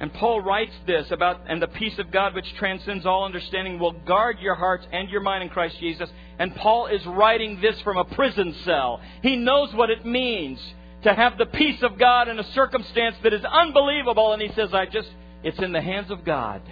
And 0.00 0.12
Paul 0.12 0.40
writes 0.40 0.74
this 0.86 1.10
about, 1.10 1.42
and 1.46 1.62
the 1.62 1.68
peace 1.68 1.98
of 1.98 2.10
God 2.10 2.34
which 2.34 2.52
transcends 2.56 3.06
all 3.06 3.24
understanding 3.24 3.78
will 3.78 3.92
guard 3.92 4.40
your 4.40 4.56
hearts 4.56 4.86
and 4.92 5.08
your 5.08 5.20
mind 5.20 5.44
in 5.44 5.48
Christ 5.48 5.78
Jesus. 5.78 6.10
And 6.38 6.54
Paul 6.56 6.86
is 6.88 7.04
writing 7.06 7.60
this 7.60 7.80
from 7.82 7.96
a 7.96 8.04
prison 8.04 8.54
cell. 8.64 9.00
He 9.22 9.36
knows 9.36 9.72
what 9.72 9.90
it 9.90 10.04
means 10.04 10.60
to 11.04 11.14
have 11.14 11.38
the 11.38 11.46
peace 11.46 11.82
of 11.82 11.98
God 11.98 12.28
in 12.28 12.38
a 12.38 12.52
circumstance 12.52 13.16
that 13.22 13.32
is 13.32 13.44
unbelievable. 13.44 14.32
And 14.32 14.42
he 14.42 14.52
says, 14.52 14.74
I 14.74 14.86
just, 14.86 15.08
it's 15.44 15.58
in 15.58 15.72
the 15.72 15.80
hands 15.80 16.10
of 16.10 16.24
God, 16.24 16.62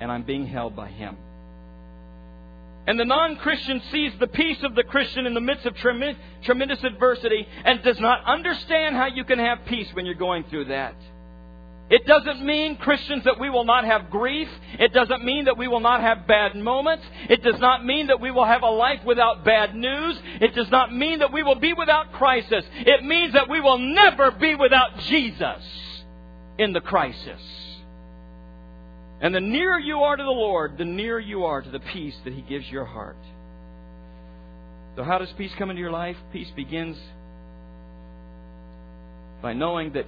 and 0.00 0.10
I'm 0.10 0.24
being 0.24 0.46
held 0.46 0.74
by 0.74 0.88
Him. 0.88 1.16
And 2.86 2.98
the 2.98 3.04
non 3.04 3.36
Christian 3.36 3.80
sees 3.90 4.12
the 4.18 4.26
peace 4.26 4.62
of 4.62 4.74
the 4.74 4.82
Christian 4.82 5.26
in 5.26 5.34
the 5.34 5.40
midst 5.40 5.64
of 5.64 5.74
tremendous 5.76 6.84
adversity 6.84 7.46
and 7.64 7.82
does 7.82 7.98
not 8.00 8.24
understand 8.24 8.96
how 8.96 9.06
you 9.06 9.24
can 9.24 9.38
have 9.38 9.60
peace 9.66 9.88
when 9.94 10.04
you're 10.04 10.14
going 10.14 10.44
through 10.44 10.66
that. 10.66 10.94
It 11.90 12.06
doesn't 12.06 12.44
mean, 12.44 12.76
Christians, 12.76 13.24
that 13.24 13.38
we 13.38 13.50
will 13.50 13.64
not 13.64 13.84
have 13.84 14.10
grief. 14.10 14.48
It 14.78 14.94
doesn't 14.94 15.22
mean 15.22 15.44
that 15.44 15.58
we 15.58 15.68
will 15.68 15.80
not 15.80 16.00
have 16.00 16.26
bad 16.26 16.56
moments. 16.56 17.04
It 17.28 17.42
does 17.42 17.60
not 17.60 17.84
mean 17.84 18.06
that 18.06 18.20
we 18.20 18.30
will 18.30 18.46
have 18.46 18.62
a 18.62 18.70
life 18.70 19.04
without 19.04 19.44
bad 19.44 19.74
news. 19.74 20.18
It 20.40 20.54
does 20.54 20.70
not 20.70 20.94
mean 20.94 21.18
that 21.18 21.32
we 21.32 21.42
will 21.42 21.56
be 21.56 21.74
without 21.74 22.12
crisis. 22.12 22.64
It 22.74 23.04
means 23.04 23.34
that 23.34 23.50
we 23.50 23.60
will 23.60 23.78
never 23.78 24.30
be 24.30 24.54
without 24.54 24.98
Jesus 25.00 25.62
in 26.58 26.72
the 26.72 26.80
crisis. 26.80 27.40
And 29.20 29.34
the 29.34 29.40
nearer 29.40 29.78
you 29.78 29.98
are 30.00 30.16
to 30.16 30.22
the 30.22 30.28
Lord, 30.28 30.78
the 30.78 30.84
nearer 30.86 31.20
you 31.20 31.44
are 31.44 31.60
to 31.60 31.70
the 31.70 31.80
peace 31.80 32.16
that 32.24 32.32
He 32.32 32.42
gives 32.42 32.68
your 32.70 32.86
heart. 32.86 33.16
So, 34.96 35.02
how 35.02 35.18
does 35.18 35.32
peace 35.36 35.52
come 35.58 35.70
into 35.70 35.80
your 35.80 35.90
life? 35.90 36.16
Peace 36.32 36.50
begins 36.54 36.96
by 39.42 39.52
knowing 39.52 39.92
that 39.92 40.06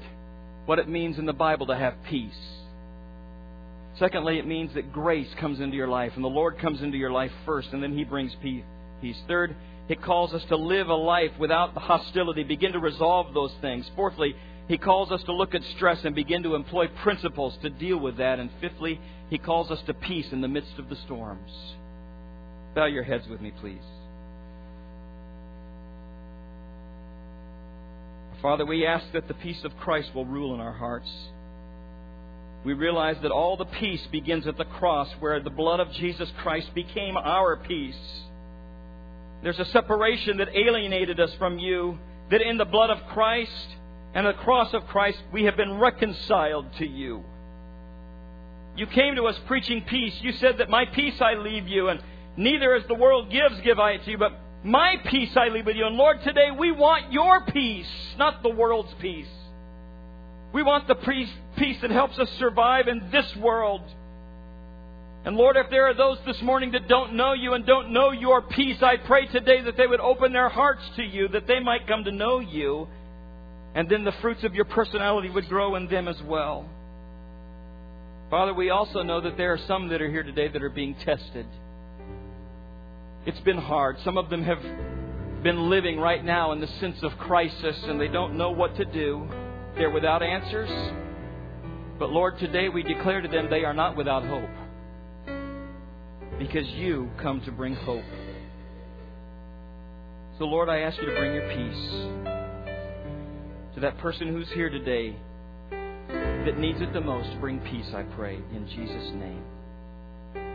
what 0.67 0.79
it 0.79 0.89
means 0.89 1.19
in 1.19 1.27
the 1.27 1.33
Bible 1.33 1.67
to 1.67 1.77
have 1.77 1.95
peace. 2.09 2.33
Secondly, 3.99 4.39
it 4.39 4.47
means 4.47 4.75
that 4.75 4.93
grace 4.93 5.29
comes 5.41 5.61
into 5.61 5.77
your 5.77 5.89
life, 5.89 6.13
and 6.17 6.25
the 6.25 6.29
Lord 6.29 6.59
comes 6.59 6.83
into 6.83 6.99
your 6.99 7.11
life 7.11 7.33
first, 7.47 7.69
and 7.73 7.83
then 7.83 7.97
He 7.97 8.05
brings 8.05 8.37
peace. 8.43 8.65
Third, 9.27 9.57
it 9.89 10.03
calls 10.03 10.35
us 10.35 10.43
to 10.49 10.57
live 10.57 10.89
a 10.89 10.95
life 10.95 11.31
without 11.39 11.73
hostility, 11.75 12.43
begin 12.43 12.73
to 12.73 12.79
resolve 12.79 13.33
those 13.33 13.53
things. 13.61 13.89
Fourthly, 13.95 14.35
He 14.69 14.77
calls 14.77 15.11
us 15.13 15.23
to 15.25 15.33
look 15.33 15.55
at 15.55 15.63
stress 15.77 15.99
and 16.05 16.15
begin 16.15 16.43
to 16.43 16.55
employ 16.55 16.89
principles 17.03 17.57
to 17.63 17.71
deal 17.71 17.99
with 17.99 18.19
that. 18.19 18.39
And 18.39 18.51
fifthly, 18.61 19.01
He 19.31 19.39
calls 19.39 19.71
us 19.71 19.81
to 19.87 19.95
peace 19.95 20.27
in 20.33 20.41
the 20.41 20.49
midst 20.49 20.79
of 20.79 20.89
the 20.89 20.97
storms. 21.07 21.53
Bow 22.75 22.87
your 22.87 23.05
heads 23.05 23.27
with 23.29 23.41
me, 23.41 23.53
please. 23.61 23.96
Father, 28.43 28.67
we 28.67 28.87
ask 28.87 29.11
that 29.13 29.29
the 29.29 29.35
peace 29.35 29.65
of 29.65 29.77
Christ 29.79 30.15
will 30.15 30.27
rule 30.27 30.55
in 30.55 30.61
our 30.61 30.73
hearts. 30.73 31.11
We 32.65 32.75
realize 32.75 33.17
that 33.23 33.31
all 33.31 33.57
the 33.57 33.65
peace 33.65 34.07
begins 34.09 34.47
at 34.47 34.59
the 34.59 34.65
cross 34.65 35.09
where 35.21 35.41
the 35.41 35.51
blood 35.51 35.81
of 35.81 35.91
Jesus 35.93 36.31
Christ 36.43 36.75
became 36.75 37.17
our 37.17 37.57
peace. 37.57 37.97
There's 39.43 39.59
a 39.59 39.65
separation 39.67 40.39
that 40.39 40.49
alienated 40.55 41.21
us 41.21 41.33
from 41.39 41.59
you, 41.59 41.99
that 42.31 42.43
in 42.43 42.57
the 42.59 42.65
blood 42.65 42.91
of 42.91 42.99
Christ 43.09 43.69
and 44.15 44.27
the 44.27 44.33
cross 44.33 44.75
of 44.75 44.87
Christ 44.87 45.23
we 45.33 45.45
have 45.45 45.57
been 45.57 45.79
reconciled 45.79 46.73
to 46.79 46.87
you. 46.87 47.23
You 48.77 48.87
came 48.87 49.15
to 49.15 49.27
us 49.27 49.39
preaching 49.47 49.83
peace. 49.83 50.15
You 50.21 50.33
said 50.33 50.59
that 50.59 50.69
my 50.69 50.85
peace 50.85 51.21
I 51.21 51.35
leave 51.35 51.69
you, 51.69 51.89
and 51.89 52.03
neither 52.37 52.75
as 52.75 52.87
the 52.87 52.95
world 52.95 53.31
gives 53.31 53.61
give 53.61 53.79
I 53.79 53.97
to 53.97 54.11
you, 54.11 54.19
but 54.19 54.33
my 54.67 54.97
peace 55.07 55.31
I 55.37 55.49
leave 55.49 55.67
with 55.67 55.77
you. 55.77 55.87
And 55.87 55.97
Lord, 55.97 56.21
today 56.23 56.51
we 56.51 56.73
want 56.73 57.13
your 57.13 57.45
peace, 57.47 57.87
not 58.19 58.43
the 58.43 58.51
world's 58.51 58.93
peace. 59.01 59.29
We 60.53 60.63
want 60.63 60.89
the 60.89 60.97
peace 61.57 61.77
that 61.83 61.91
helps 61.91 62.19
us 62.19 62.29
survive 62.39 62.89
in 62.89 63.11
this 63.11 63.37
world. 63.37 63.83
And 65.25 65.37
Lord, 65.37 65.57
if 65.57 65.71
there 65.71 65.87
are 65.89 65.95
those 65.95 66.19
this 66.27 66.41
morning 66.43 66.73
that 66.73 66.89
don't 66.89 67.15
know 67.15 67.33
you 67.33 67.55
and 67.55 67.67
don't 67.67 67.93
know 67.93 68.11
your 68.11 68.43
peace, 68.43 68.83
I 68.83 68.97
pray 68.97 69.27
today 69.27 69.63
that 69.63 69.77
they 69.77 69.87
would 69.87 70.01
open 70.01 70.33
their 70.33 70.49
hearts 70.49 70.83
to 70.97 71.03
you, 71.03 71.29
that 71.29 71.47
they 71.47 71.61
might 71.61 71.87
come 71.87 72.05
to 72.05 72.13
know 72.13 72.41
you, 72.41 72.89
and 73.75 73.89
then 73.89 74.05
the 74.05 74.13
fruits 74.23 74.45
of 74.45 74.55
your 74.55 74.65
personality 74.65 75.31
would 75.31 75.49
grow 75.49 75.75
in 75.77 75.89
them 75.89 76.09
as 76.09 76.21
well. 76.23 76.69
Father, 78.31 78.55
we 78.55 78.71
also 78.71 79.03
know 79.03 79.21
that 79.21 79.37
there 79.37 79.53
are 79.53 79.59
some 79.69 79.89
that 79.89 80.01
are 80.03 80.11
here 80.11 80.23
today 80.23 80.49
that 80.49 80.63
are 80.63 80.71
being 80.71 80.95
tested. 81.05 81.47
It's 83.27 83.41
been 83.41 83.59
hard. 83.59 83.97
Some 84.05 84.17
of 84.17 84.31
them 84.31 84.45
have 84.45 84.63
been 85.43 85.69
living 85.69 85.99
right 85.99 86.25
now 86.25 86.53
in 86.53 86.61
the 86.61 86.69
sense 86.81 86.97
of 87.03 87.13
crisis 87.19 87.77
and 87.85 88.01
they 88.01 88.09
don't 88.09 88.37
know 88.37 88.53
what 88.53 88.77
to 88.77 88.85
do. 88.85 89.29
They're 89.75 89.91
without 89.91 90.23
answers. 90.23 90.71
But 91.99 92.11
Lord, 92.11 92.39
today 92.39 92.69
we 92.69 92.83
declare 92.83 93.21
to 93.21 93.29
them 93.29 93.49
they 93.51 93.65
are 93.65 93.75
not 93.75 93.97
without 93.97 94.25
hope. 94.25 94.49
Because 96.39 96.69
you 96.69 97.11
come 97.21 97.41
to 97.43 97.53
bring 97.53 97.75
hope. 97.75 98.05
So, 100.39 100.45
Lord, 100.45 100.69
I 100.69 100.81
ask 100.81 100.99
you 100.99 101.07
to 101.07 101.17
bring 101.17 101.35
your 101.35 101.49
peace 101.49 101.91
to 103.75 103.81
that 103.81 103.99
person 103.99 104.29
who's 104.29 104.49
here 104.51 104.69
today 104.69 105.17
that 105.71 106.59
needs 106.59 106.81
it 106.81 106.93
the 106.93 107.01
most. 107.01 107.41
Bring 107.41 107.59
peace, 107.61 107.87
I 107.95 108.03
pray, 108.03 108.37
in 108.37 108.69
Jesus' 108.69 109.11
name. 109.15 109.43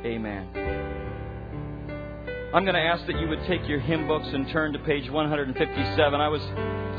Amen. 0.05 1.30
I'm 2.53 2.65
going 2.65 2.75
to 2.75 2.81
ask 2.81 3.05
that 3.07 3.17
you 3.17 3.29
would 3.29 3.41
take 3.47 3.65
your 3.65 3.79
hymn 3.79 4.09
books 4.09 4.27
and 4.27 4.45
turn 4.49 4.73
to 4.73 4.79
page 4.79 5.09
157. 5.09 6.19
I 6.19 6.27
was 6.27 6.41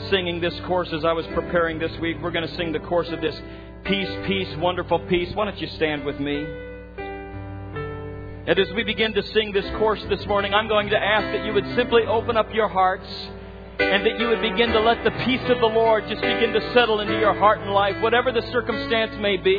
singing 0.09 0.41
this 0.41 0.59
course 0.67 0.89
as 0.95 1.05
I 1.05 1.13
was 1.13 1.27
preparing 1.35 1.79
this 1.79 1.93
week. 2.01 2.17
We're 2.23 2.31
going 2.31 2.49
to 2.49 2.57
sing 2.57 2.73
the 2.73 2.79
course 2.79 3.09
of 3.11 3.21
this 3.21 3.39
Peace, 3.85 4.09
Peace, 4.27 4.49
Wonderful 4.57 5.01
Peace. 5.11 5.29
Why 5.35 5.45
don't 5.45 5.61
you 5.61 5.67
stand 5.77 6.07
with 6.07 6.19
me? 6.19 6.43
And 8.47 8.59
as 8.59 8.73
we 8.75 8.83
begin 8.83 9.13
to 9.13 9.23
sing 9.35 9.53
this 9.53 9.67
course 9.77 10.03
this 10.09 10.25
morning, 10.25 10.55
I'm 10.55 10.69
going 10.69 10.89
to 10.89 10.99
ask 10.99 11.25
that 11.37 11.45
you 11.45 11.53
would 11.53 11.67
simply 11.77 12.07
open 12.07 12.39
up 12.39 12.47
your 12.55 12.69
hearts 12.69 13.07
and 13.79 14.07
that 14.07 14.19
you 14.19 14.29
would 14.29 14.41
begin 14.41 14.71
to 14.71 14.81
let 14.81 15.05
the 15.05 15.11
peace 15.27 15.51
of 15.51 15.61
the 15.61 15.67
Lord 15.67 16.09
just 16.09 16.23
begin 16.23 16.55
to 16.55 16.73
settle 16.73 17.01
into 17.01 17.19
your 17.19 17.35
heart 17.35 17.61
and 17.61 17.73
life, 17.73 18.01
whatever 18.01 18.33
the 18.33 18.43
circumstance 18.53 19.13
may 19.21 19.37
be. 19.37 19.59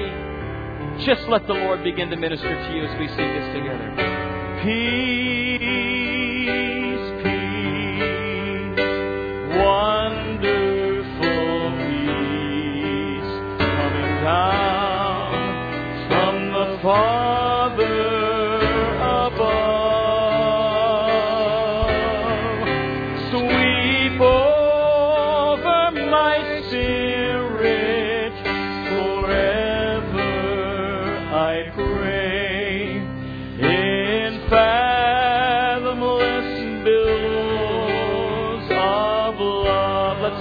Just 1.06 1.28
let 1.28 1.46
the 1.46 1.54
Lord 1.54 1.84
begin 1.84 2.10
to 2.10 2.16
minister 2.16 2.50
to 2.50 2.76
you 2.76 2.84
as 2.84 3.00
we 3.00 3.08
sing 3.10 3.18
this 3.18 3.54
together. 3.54 4.62
Peace. 4.64 5.83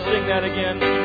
Sing 0.05 0.27
that 0.27 0.45
again. 0.45 1.02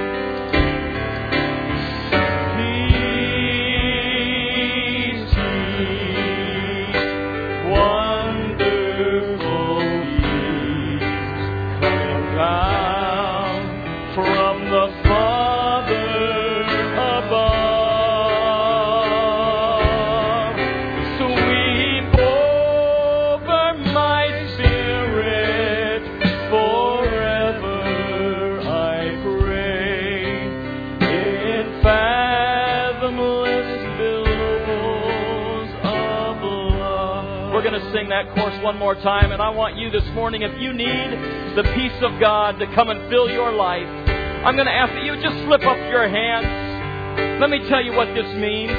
More 38.88 38.95
time, 39.03 39.33
and 39.33 39.41
I 39.41 39.49
want 39.49 39.75
you 39.75 39.91
this 39.91 40.07
morning, 40.15 40.43
if 40.43 40.61
you 40.61 40.71
need 40.71 41.11
the 41.57 41.63
peace 41.75 41.99
of 42.01 42.21
God 42.21 42.57
to 42.59 42.73
come 42.73 42.89
and 42.89 43.09
fill 43.09 43.29
your 43.29 43.51
life, 43.51 43.83
I'm 43.83 44.55
going 44.55 44.65
to 44.65 44.71
ask 44.71 44.93
that 44.93 45.03
you 45.03 45.11
just 45.21 45.35
slip 45.43 45.59
up 45.67 45.75
your 45.91 46.07
hands. 46.07 47.41
Let 47.41 47.49
me 47.49 47.67
tell 47.67 47.83
you 47.83 47.91
what 47.91 48.07
this 48.15 48.31
means. 48.39 48.71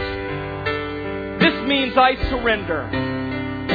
This 1.44 1.52
means 1.68 1.92
I 1.94 2.16
surrender. 2.32 2.88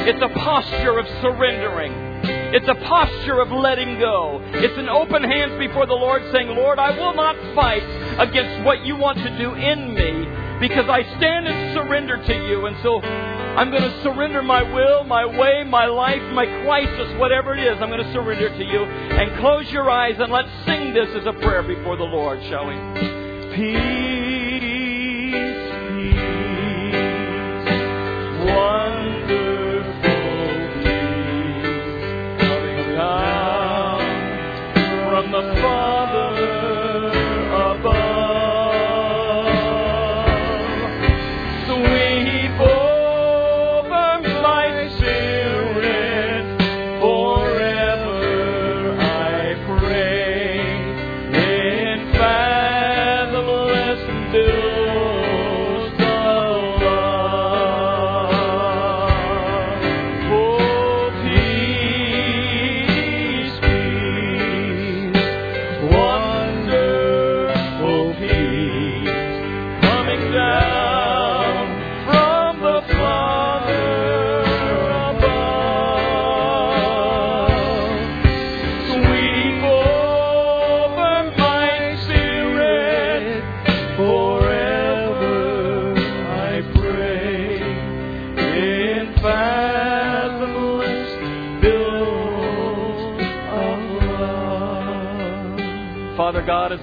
It's 0.09 0.17
a 0.23 0.39
posture 0.39 0.97
of 0.97 1.05
surrendering. 1.21 1.93
It's 2.25 2.67
a 2.67 2.81
posture 2.81 3.39
of 3.39 3.51
letting 3.51 3.99
go. 3.99 4.41
It's 4.57 4.79
an 4.79 4.89
open 4.89 5.21
hands 5.21 5.59
before 5.59 5.85
the 5.85 5.93
Lord 5.93 6.23
saying, 6.33 6.47
Lord, 6.47 6.79
I 6.79 6.97
will 6.97 7.13
not 7.13 7.37
fight 7.53 7.85
against 8.17 8.65
what 8.65 8.83
you 8.83 8.97
want 8.97 9.19
to 9.19 9.37
do 9.37 9.53
in 9.53 9.93
me 9.93 10.57
because 10.59 10.89
I 10.89 11.03
stand 11.17 11.45
and 11.45 11.77
surrender 11.77 12.17
to 12.17 12.33
you. 12.33 12.65
And 12.65 12.75
so 12.81 13.01
I'm 13.55 13.69
going 13.69 13.83
to 13.83 14.01
surrender 14.01 14.41
my 14.41 14.63
will, 14.63 15.03
my 15.03 15.25
way, 15.25 15.63
my 15.63 15.85
life, 15.85 16.21
my 16.33 16.45
crisis, 16.65 17.19
whatever 17.19 17.53
it 17.53 17.59
is. 17.59 17.77
I'm 17.79 17.89
going 17.89 18.03
to 18.03 18.11
surrender 18.11 18.49
to 18.49 18.63
you. 18.63 18.83
And 18.83 19.39
close 19.39 19.69
your 19.71 19.89
eyes 19.91 20.15
and 20.17 20.31
let's 20.31 20.49
sing 20.65 20.93
this 20.93 21.09
as 21.15 21.27
a 21.27 21.33
prayer 21.33 21.61
before 21.61 21.95
the 21.95 22.03
Lord, 22.03 22.41
shall 22.49 22.65
we? 22.65 22.73
Peace, 23.55 24.22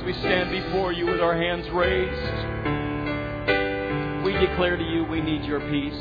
as 0.00 0.06
we 0.06 0.12
stand 0.14 0.50
before 0.50 0.92
you 0.92 1.04
with 1.06 1.20
our 1.20 1.36
hands 1.36 1.68
raised, 1.70 2.10
we 4.24 4.32
declare 4.32 4.76
to 4.76 4.82
you 4.82 5.04
we 5.04 5.20
need 5.20 5.44
your 5.44 5.60
peace. 5.60 6.00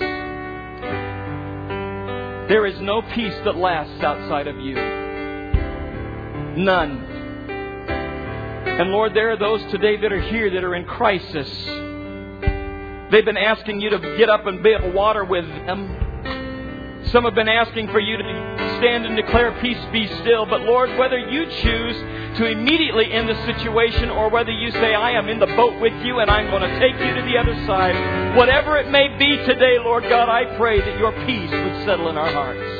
There 2.50 2.66
is 2.66 2.80
no 2.80 3.02
peace 3.14 3.34
that 3.43 3.58
lasts 3.58 4.02
outside 4.02 4.47
of 4.47 4.58
you. 4.58 4.76
None. 6.64 7.06
And 8.68 8.89
Lord, 8.91 9.14
there 9.14 9.32
are 9.32 9.38
those 9.38 9.62
today 9.72 9.97
that 9.97 10.14
are 10.14 10.22
here 10.22 10.50
that 10.50 10.64
are 10.64 10.76
in 10.76 10.86
crisis. 10.86 11.50
They've 13.12 13.26
been 13.26 13.38
asking 13.38 13.82
you 13.82 13.89
to 13.89 14.00
get 14.18 14.30
up 14.30 14.45
and 14.45 14.64
bail 14.64 14.91
water 14.93 15.26
with 15.26 15.45
them. 15.45 17.04
Some 17.12 17.26
have 17.26 17.36
been 17.36 17.50
asking 17.50 17.89
for 17.89 18.00
you 18.00 18.18
to 18.18 18.24
stand 18.80 19.06
and 19.06 19.16
declare 19.16 19.52
peace 19.62 19.78
be 19.92 20.08
still. 20.22 20.46
But 20.46 20.62
Lord, 20.62 20.98
whether 20.98 21.18
you 21.18 21.46
choose 21.46 21.96
to 22.38 22.46
immediately 22.46 23.12
end 23.12 23.30
the 23.30 23.36
situation 23.46 24.10
or 24.10 24.30
whether 24.30 24.52
you 24.52 24.72
say, 24.72 24.96
I 24.96 25.12
am 25.12 25.30
in 25.30 25.40
the 25.40 25.48
boat 25.48 25.80
with 25.80 25.94
you 26.04 26.20
and 26.20 26.30
I'm 26.30 26.50
going 26.50 26.62
to 26.62 26.80
take 26.80 26.94
you 26.94 27.14
to 27.16 27.22
the 27.22 27.38
other 27.38 27.54
side, 27.66 28.36
whatever 28.36 28.78
it 28.78 28.90
may 28.90 29.16
be 29.18 29.38
today, 29.46 29.78
Lord 29.80 30.04
God, 30.10 30.30
I 30.30 30.58
pray 30.58 30.80
that 30.80 30.98
your 30.98 31.12
peace 31.26 31.52
would 31.52 31.86
settle 31.86 32.10
in 32.10 32.18
our 32.18 32.32
hearts. 32.32 32.80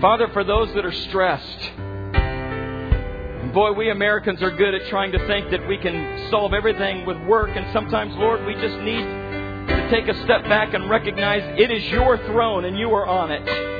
Father, 0.00 0.28
for 0.28 0.44
those 0.44 0.72
that 0.74 0.84
are 0.86 0.92
stressed, 0.92 1.72
boy, 3.52 3.72
we 3.72 3.90
Americans 3.90 4.40
are 4.42 4.50
good 4.52 4.74
at 4.74 4.86
trying 4.88 5.10
to 5.12 5.26
think 5.26 5.50
that 5.50 5.66
we 5.66 5.76
can 5.78 6.28
solve 6.30 6.52
everything 6.52 7.04
with 7.04 7.18
work, 7.22 7.50
and 7.54 7.66
sometimes, 7.72 8.14
Lord, 8.14 8.44
we 8.46 8.54
just 8.54 8.78
need 8.78 9.02
to 9.02 9.88
take 9.90 10.06
a 10.06 10.14
step 10.22 10.44
back 10.44 10.74
and 10.74 10.88
recognize 10.88 11.42
it 11.58 11.70
is 11.70 11.84
your 11.90 12.16
throne 12.26 12.64
and 12.64 12.78
you 12.78 12.90
are 12.90 13.06
on 13.06 13.32
it. 13.32 13.77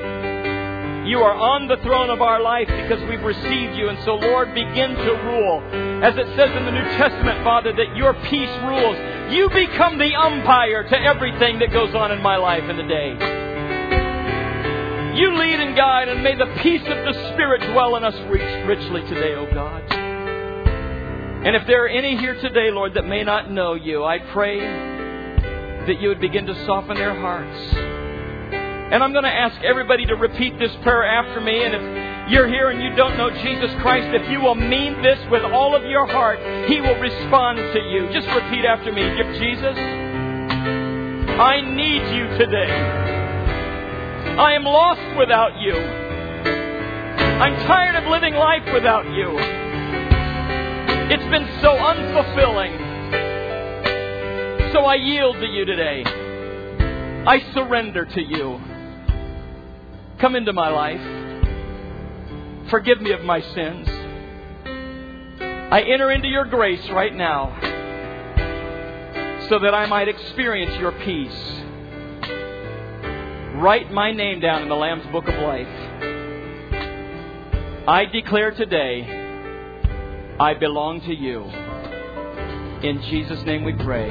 You 1.08 1.20
are 1.20 1.32
on 1.32 1.68
the 1.68 1.78
throne 1.78 2.10
of 2.10 2.20
our 2.20 2.42
life 2.42 2.68
because 2.68 3.00
we've 3.08 3.24
received 3.24 3.74
you. 3.80 3.88
And 3.88 3.96
so, 4.04 4.16
Lord, 4.16 4.52
begin 4.52 4.92
to 4.92 5.12
rule. 5.24 5.64
As 6.04 6.12
it 6.12 6.26
says 6.36 6.52
in 6.52 6.66
the 6.66 6.70
New 6.70 6.84
Testament, 7.00 7.42
Father, 7.42 7.72
that 7.72 7.96
your 7.96 8.12
peace 8.28 8.52
rules. 8.68 9.32
You 9.32 9.48
become 9.48 9.96
the 9.96 10.12
umpire 10.14 10.84
to 10.84 11.00
everything 11.00 11.60
that 11.60 11.72
goes 11.72 11.94
on 11.94 12.12
in 12.12 12.20
my 12.20 12.36
life 12.36 12.64
in 12.68 12.76
the 12.76 12.82
day. 12.82 13.16
You 15.16 15.32
lead 15.32 15.60
and 15.60 15.74
guide, 15.74 16.08
and 16.08 16.22
may 16.22 16.36
the 16.36 16.52
peace 16.60 16.84
of 16.84 16.98
the 17.08 17.32
Spirit 17.32 17.62
dwell 17.72 17.96
in 17.96 18.04
us 18.04 18.14
richly 18.28 19.00
today, 19.08 19.34
O 19.34 19.48
God. 19.52 19.90
And 19.90 21.56
if 21.56 21.66
there 21.66 21.86
are 21.86 21.88
any 21.88 22.18
here 22.18 22.34
today, 22.34 22.70
Lord, 22.70 22.92
that 22.94 23.06
may 23.06 23.24
not 23.24 23.50
know 23.50 23.72
you, 23.72 24.04
I 24.04 24.18
pray 24.18 24.60
that 24.60 26.00
you 26.02 26.08
would 26.08 26.20
begin 26.20 26.44
to 26.44 26.66
soften 26.66 26.96
their 26.96 27.18
hearts. 27.18 27.87
And 28.90 29.04
I'm 29.04 29.12
going 29.12 29.24
to 29.24 29.34
ask 29.34 29.60
everybody 29.62 30.06
to 30.06 30.14
repeat 30.14 30.58
this 30.58 30.72
prayer 30.82 31.04
after 31.04 31.42
me. 31.42 31.62
And 31.62 31.74
if 31.74 32.32
you're 32.32 32.48
here 32.48 32.70
and 32.70 32.82
you 32.82 32.96
don't 32.96 33.18
know 33.18 33.28
Jesus 33.28 33.70
Christ, 33.82 34.14
if 34.14 34.30
you 34.30 34.40
will 34.40 34.54
mean 34.54 35.02
this 35.02 35.18
with 35.30 35.42
all 35.44 35.76
of 35.76 35.84
your 35.84 36.06
heart, 36.06 36.38
He 36.70 36.80
will 36.80 36.98
respond 36.98 37.58
to 37.58 37.80
you. 37.80 38.08
Just 38.12 38.26
repeat 38.28 38.64
after 38.64 38.90
me. 38.90 39.02
Dear 39.02 39.32
Jesus, 39.38 39.76
I 41.38 41.60
need 41.60 42.16
you 42.16 42.28
today. 42.38 42.70
I 44.38 44.54
am 44.54 44.64
lost 44.64 45.18
without 45.18 45.58
you. 45.60 45.74
I'm 45.74 47.56
tired 47.66 47.94
of 48.02 48.10
living 48.10 48.32
life 48.34 48.64
without 48.72 49.04
you. 49.04 49.36
It's 51.10 51.30
been 51.30 51.46
so 51.60 51.76
unfulfilling. 51.76 52.86
So 54.72 54.80
I 54.80 54.94
yield 54.94 55.36
to 55.36 55.46
you 55.46 55.66
today. 55.66 56.04
I 57.26 57.40
surrender 57.52 58.06
to 58.06 58.22
you. 58.22 58.60
Come 60.20 60.34
into 60.34 60.52
my 60.52 60.68
life. 60.68 61.00
Forgive 62.70 63.00
me 63.00 63.12
of 63.12 63.22
my 63.22 63.40
sins. 63.40 63.88
I 65.70 65.82
enter 65.82 66.10
into 66.10 66.28
your 66.28 66.44
grace 66.44 66.88
right 66.90 67.14
now 67.14 67.56
so 69.48 69.58
that 69.60 69.74
I 69.74 69.86
might 69.86 70.08
experience 70.08 70.76
your 70.78 70.92
peace. 70.92 71.62
Write 73.60 73.92
my 73.92 74.12
name 74.12 74.40
down 74.40 74.62
in 74.62 74.68
the 74.68 74.74
Lamb's 74.74 75.06
Book 75.12 75.28
of 75.28 75.34
Life. 75.34 75.68
I 77.86 78.04
declare 78.12 78.50
today, 78.50 79.04
I 80.40 80.54
belong 80.54 81.00
to 81.02 81.14
you. 81.14 81.44
In 82.82 83.00
Jesus' 83.02 83.42
name 83.44 83.64
we 83.64 83.72
pray. 83.72 84.10